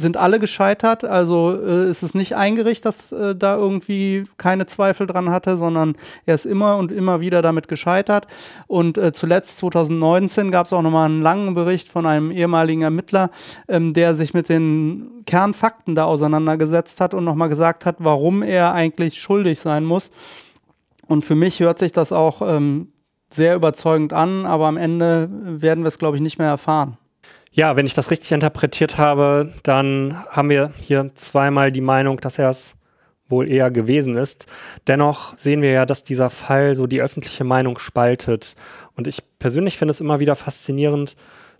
sind 0.00 0.16
alle 0.16 0.38
gescheitert. 0.38 1.04
Also 1.04 1.58
äh, 1.60 1.90
ist 1.90 2.02
es 2.02 2.14
nicht 2.14 2.36
eingerichtet, 2.36 2.86
dass 2.86 3.12
äh, 3.12 3.34
da 3.34 3.56
irgendwie 3.56 4.24
keine 4.36 4.66
Zweifel 4.66 5.06
dran 5.06 5.30
hatte, 5.30 5.58
sondern 5.58 5.96
er 6.26 6.34
ist 6.34 6.46
immer 6.46 6.76
und 6.76 6.92
immer 6.92 7.20
wieder 7.20 7.42
damit 7.42 7.68
gescheitert. 7.68 8.26
Und 8.66 8.96
äh, 8.96 9.12
zuletzt 9.12 9.58
2019 9.58 10.50
gab 10.50 10.66
es 10.66 10.72
auch 10.72 10.82
nochmal 10.82 11.06
einen 11.06 11.22
langen 11.22 11.54
Bericht 11.54 11.88
von 11.88 12.06
einem 12.06 12.30
ehemaligen 12.30 12.82
Ermittler, 12.82 13.30
ähm, 13.66 13.92
der 13.92 14.14
sich 14.14 14.34
mit 14.34 14.48
den 14.48 15.24
Kernfakten 15.26 15.94
da 15.94 16.04
auseinandergesetzt 16.04 17.00
hat 17.00 17.14
und 17.14 17.24
nochmal 17.24 17.48
gesagt 17.48 17.84
hat, 17.84 17.96
warum 17.98 18.42
er 18.42 18.72
eigentlich 18.72 19.20
schuldig 19.20 19.60
sein 19.60 19.84
muss. 19.84 20.10
Und 21.06 21.24
für 21.24 21.34
mich 21.34 21.60
hört 21.60 21.78
sich 21.78 21.92
das 21.92 22.12
auch 22.12 22.42
ähm, 22.42 22.92
sehr 23.30 23.54
überzeugend 23.54 24.12
an, 24.12 24.46
aber 24.46 24.66
am 24.66 24.76
Ende 24.76 25.28
werden 25.30 25.84
wir 25.84 25.88
es, 25.88 25.98
glaube 25.98 26.16
ich, 26.16 26.22
nicht 26.22 26.38
mehr 26.38 26.48
erfahren. 26.48 26.96
Ja, 27.52 27.76
wenn 27.76 27.86
ich 27.86 27.94
das 27.94 28.10
richtig 28.10 28.30
interpretiert 28.32 28.98
habe, 28.98 29.52
dann 29.62 30.16
haben 30.30 30.50
wir 30.50 30.70
hier 30.82 31.10
zweimal 31.14 31.72
die 31.72 31.80
Meinung, 31.80 32.20
dass 32.20 32.38
er 32.38 32.50
es 32.50 32.76
wohl 33.28 33.50
eher 33.50 33.70
gewesen 33.70 34.14
ist. 34.14 34.46
Dennoch 34.86 35.36
sehen 35.36 35.62
wir 35.62 35.72
ja, 35.72 35.86
dass 35.86 36.04
dieser 36.04 36.30
Fall 36.30 36.74
so 36.74 36.86
die 36.86 37.02
öffentliche 37.02 37.44
Meinung 37.44 37.78
spaltet. 37.78 38.54
Und 38.96 39.06
ich 39.06 39.22
persönlich 39.38 39.76
finde 39.76 39.90
es 39.90 40.00
immer 40.00 40.20
wieder 40.20 40.36
faszinierend, 40.36 41.16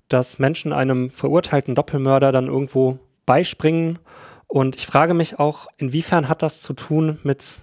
dass 0.08 0.38
Menschen 0.38 0.72
einem 0.72 1.10
verurteilten 1.10 1.74
Doppelmörder 1.74 2.32
dann 2.32 2.46
irgendwo 2.46 2.98
beispringen. 3.26 3.98
Und 4.46 4.76
ich 4.76 4.86
frage 4.86 5.14
mich 5.14 5.38
auch, 5.38 5.66
inwiefern 5.76 6.28
hat 6.28 6.42
das 6.42 6.62
zu 6.62 6.72
tun 6.72 7.18
mit 7.22 7.58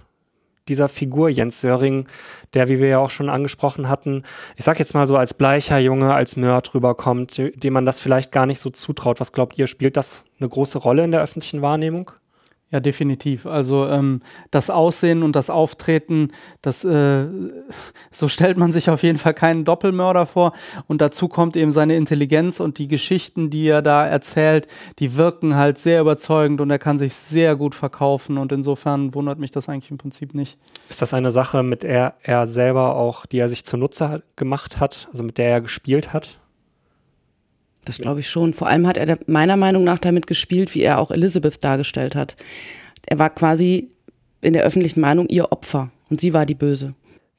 dieser 0.68 0.88
Figur 0.88 1.28
Jens 1.28 1.60
Söring, 1.60 2.08
der, 2.54 2.68
wie 2.68 2.78
wir 2.78 2.88
ja 2.88 2.98
auch 2.98 3.10
schon 3.10 3.28
angesprochen 3.28 3.88
hatten, 3.88 4.22
ich 4.56 4.64
sag 4.64 4.78
jetzt 4.78 4.94
mal 4.94 5.06
so 5.06 5.16
als 5.16 5.34
bleicher 5.34 5.78
Junge, 5.78 6.14
als 6.14 6.36
Mörd 6.36 6.74
rüberkommt, 6.74 7.40
dem 7.54 7.72
man 7.72 7.86
das 7.86 8.00
vielleicht 8.00 8.32
gar 8.32 8.46
nicht 8.46 8.60
so 8.60 8.70
zutraut. 8.70 9.20
Was 9.20 9.32
glaubt 9.32 9.58
ihr, 9.58 9.66
spielt 9.66 9.96
das 9.96 10.24
eine 10.40 10.48
große 10.48 10.78
Rolle 10.78 11.04
in 11.04 11.12
der 11.12 11.22
öffentlichen 11.22 11.62
Wahrnehmung? 11.62 12.10
Ja, 12.72 12.80
definitiv. 12.80 13.46
Also 13.46 13.86
ähm, 13.86 14.22
das 14.50 14.70
Aussehen 14.70 15.22
und 15.22 15.36
das 15.36 15.50
Auftreten, 15.50 16.32
das 16.62 16.84
äh, 16.84 17.26
so 18.10 18.28
stellt 18.28 18.58
man 18.58 18.72
sich 18.72 18.90
auf 18.90 19.04
jeden 19.04 19.18
Fall 19.18 19.34
keinen 19.34 19.64
Doppelmörder 19.64 20.26
vor. 20.26 20.52
Und 20.88 21.00
dazu 21.00 21.28
kommt 21.28 21.56
eben 21.56 21.70
seine 21.70 21.96
Intelligenz 21.96 22.58
und 22.58 22.78
die 22.78 22.88
Geschichten, 22.88 23.50
die 23.50 23.68
er 23.68 23.82
da 23.82 24.04
erzählt, 24.04 24.66
die 24.98 25.16
wirken 25.16 25.54
halt 25.54 25.78
sehr 25.78 26.00
überzeugend 26.00 26.60
und 26.60 26.68
er 26.70 26.80
kann 26.80 26.98
sich 26.98 27.14
sehr 27.14 27.54
gut 27.54 27.76
verkaufen. 27.76 28.36
Und 28.36 28.50
insofern 28.50 29.14
wundert 29.14 29.38
mich 29.38 29.52
das 29.52 29.68
eigentlich 29.68 29.92
im 29.92 29.98
Prinzip 29.98 30.34
nicht. 30.34 30.58
Ist 30.88 31.00
das 31.00 31.14
eine 31.14 31.30
Sache, 31.30 31.62
mit 31.62 31.84
der 31.84 32.14
er 32.22 32.48
selber 32.48 32.96
auch, 32.96 33.26
die 33.26 33.38
er 33.38 33.48
sich 33.48 33.64
zunutze 33.64 34.24
gemacht 34.34 34.80
hat, 34.80 35.06
also 35.12 35.22
mit 35.22 35.38
der 35.38 35.50
er 35.50 35.60
gespielt 35.60 36.12
hat? 36.12 36.40
Das 37.86 37.98
glaube 37.98 38.20
ich 38.20 38.28
schon. 38.28 38.52
Vor 38.52 38.68
allem 38.68 38.86
hat 38.86 38.98
er 38.98 39.18
meiner 39.26 39.56
Meinung 39.56 39.84
nach 39.84 39.98
damit 39.98 40.26
gespielt, 40.26 40.74
wie 40.74 40.82
er 40.82 40.98
auch 40.98 41.10
Elizabeth 41.10 41.64
dargestellt 41.64 42.14
hat. 42.14 42.36
Er 43.06 43.18
war 43.18 43.30
quasi 43.30 43.90
in 44.42 44.52
der 44.52 44.64
öffentlichen 44.64 45.00
Meinung 45.00 45.28
ihr 45.28 45.50
Opfer 45.52 45.90
und 46.10 46.20
sie 46.20 46.34
war 46.34 46.44
die 46.44 46.54
Böse. 46.54 46.94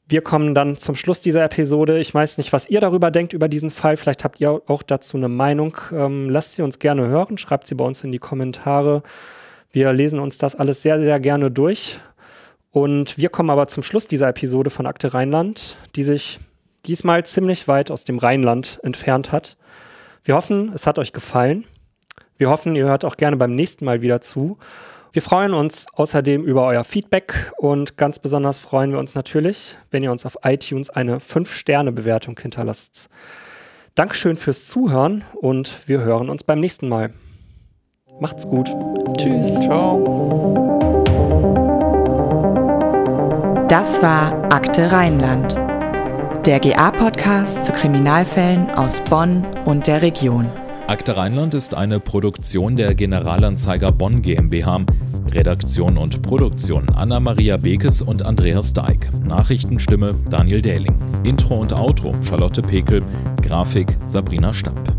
Wir 0.10 0.21
kommen 0.21 0.55
dann 0.55 0.77
zum 0.77 0.95
Schluss 0.95 1.19
dieser 1.19 1.43
Episode. 1.43 1.99
Ich 1.99 2.13
weiß 2.13 2.38
nicht, 2.38 2.53
was 2.53 2.69
ihr 2.69 2.79
darüber 2.79 3.12
denkt, 3.12 3.33
über 3.33 3.49
diesen 3.49 3.71
Fall. 3.71 3.97
Vielleicht 3.97 4.23
habt 4.23 4.39
ihr 4.39 4.62
auch 4.65 4.81
dazu 4.81 5.17
eine 5.17 5.27
Meinung. 5.27 5.77
Ähm, 5.91 6.29
lasst 6.29 6.55
sie 6.55 6.62
uns 6.62 6.79
gerne 6.79 7.07
hören. 7.07 7.38
Schreibt 7.38 7.67
sie 7.67 7.75
bei 7.75 7.83
uns 7.83 8.05
in 8.05 8.13
die 8.13 8.17
Kommentare. 8.17 9.03
Wir 9.69 9.91
lesen 9.91 10.19
uns 10.19 10.38
das 10.38 10.55
alles 10.55 10.81
sehr, 10.81 11.01
sehr 11.01 11.19
gerne 11.19 11.51
durch. 11.51 11.99
Und 12.71 13.17
wir 13.17 13.27
kommen 13.27 13.49
aber 13.49 13.67
zum 13.67 13.83
Schluss 13.83 14.07
dieser 14.07 14.29
Episode 14.29 14.69
von 14.69 14.86
Akte 14.86 15.13
Rheinland, 15.13 15.75
die 15.97 16.03
sich 16.03 16.39
diesmal 16.86 17.25
ziemlich 17.25 17.67
weit 17.67 17.91
aus 17.91 18.05
dem 18.05 18.17
Rheinland 18.17 18.79
entfernt 18.83 19.33
hat. 19.33 19.57
Wir 20.28 20.36
hoffen, 20.36 20.74
es 20.76 20.86
hat 20.86 21.00
euch 21.00 21.13
gefallen. 21.13 21.63
Wir 22.38 22.50
hoffen, 22.50 22.76
ihr 22.76 22.84
hört 22.84 23.06
auch 23.06 23.16
gerne 23.16 23.38
beim 23.38 23.56
nächsten 23.56 23.86
Mal 23.86 24.02
wieder 24.02 24.20
zu. 24.20 24.58
Wir 25.13 25.22
freuen 25.22 25.54
uns 25.54 25.88
außerdem 25.94 26.44
über 26.44 26.66
euer 26.66 26.84
Feedback 26.84 27.54
und 27.58 27.96
ganz 27.96 28.20
besonders 28.20 28.60
freuen 28.60 28.92
wir 28.92 29.00
uns 29.00 29.16
natürlich, 29.16 29.78
wenn 29.90 30.04
ihr 30.04 30.12
uns 30.12 30.26
auf 30.26 30.40
iTunes 30.44 30.90
eine 30.90 31.20
5-Sterne-Bewertung 31.20 32.38
hinterlasst. 32.38 33.08
Dankeschön 33.96 34.36
fürs 34.36 34.68
Zuhören 34.68 35.24
und 35.34 35.88
wir 35.88 36.02
hören 36.02 36.30
uns 36.30 36.44
beim 36.44 36.60
nächsten 36.60 36.90
Mal. 36.90 37.13
Macht's 38.20 38.46
gut. 38.46 38.70
Tschüss. 39.18 39.54
Ciao. 39.62 40.04
Das 43.70 44.02
war 44.02 44.52
Akte 44.52 44.92
Rheinland 44.92 45.58
der 46.47 46.62
GA-Podcast 46.62 47.65
zu 47.65 47.73
Kriminalfällen 47.73 48.69
aus 48.69 49.01
Bonn 49.10 49.45
und 49.65 49.86
der 49.86 50.01
Region. 50.01 50.49
Akte 50.88 51.17
Rheinland 51.17 51.53
ist 51.53 51.75
eine 51.75 51.99
Produktion 51.99 52.77
der 52.77 52.95
Generalanzeiger 52.95 53.91
Bonn 53.91 54.21
GmbH. 54.21 54.86
Redaktion 55.29 55.97
und 55.97 56.21
Produktion 56.21 56.89
Anna-Maria 56.95 57.57
Bekes 57.57 58.01
und 58.01 58.23
Andreas 58.23 58.71
Deik. 58.71 59.10
Nachrichtenstimme 59.25 60.15
Daniel 60.29 60.62
Dähling. 60.62 60.97
Intro 61.25 61.55
und 61.60 61.73
Outro 61.73 62.15
Charlotte 62.23 62.62
Pekel. 62.62 63.03
Grafik 63.41 63.97
Sabrina 64.07 64.53
Stamp. 64.53 64.95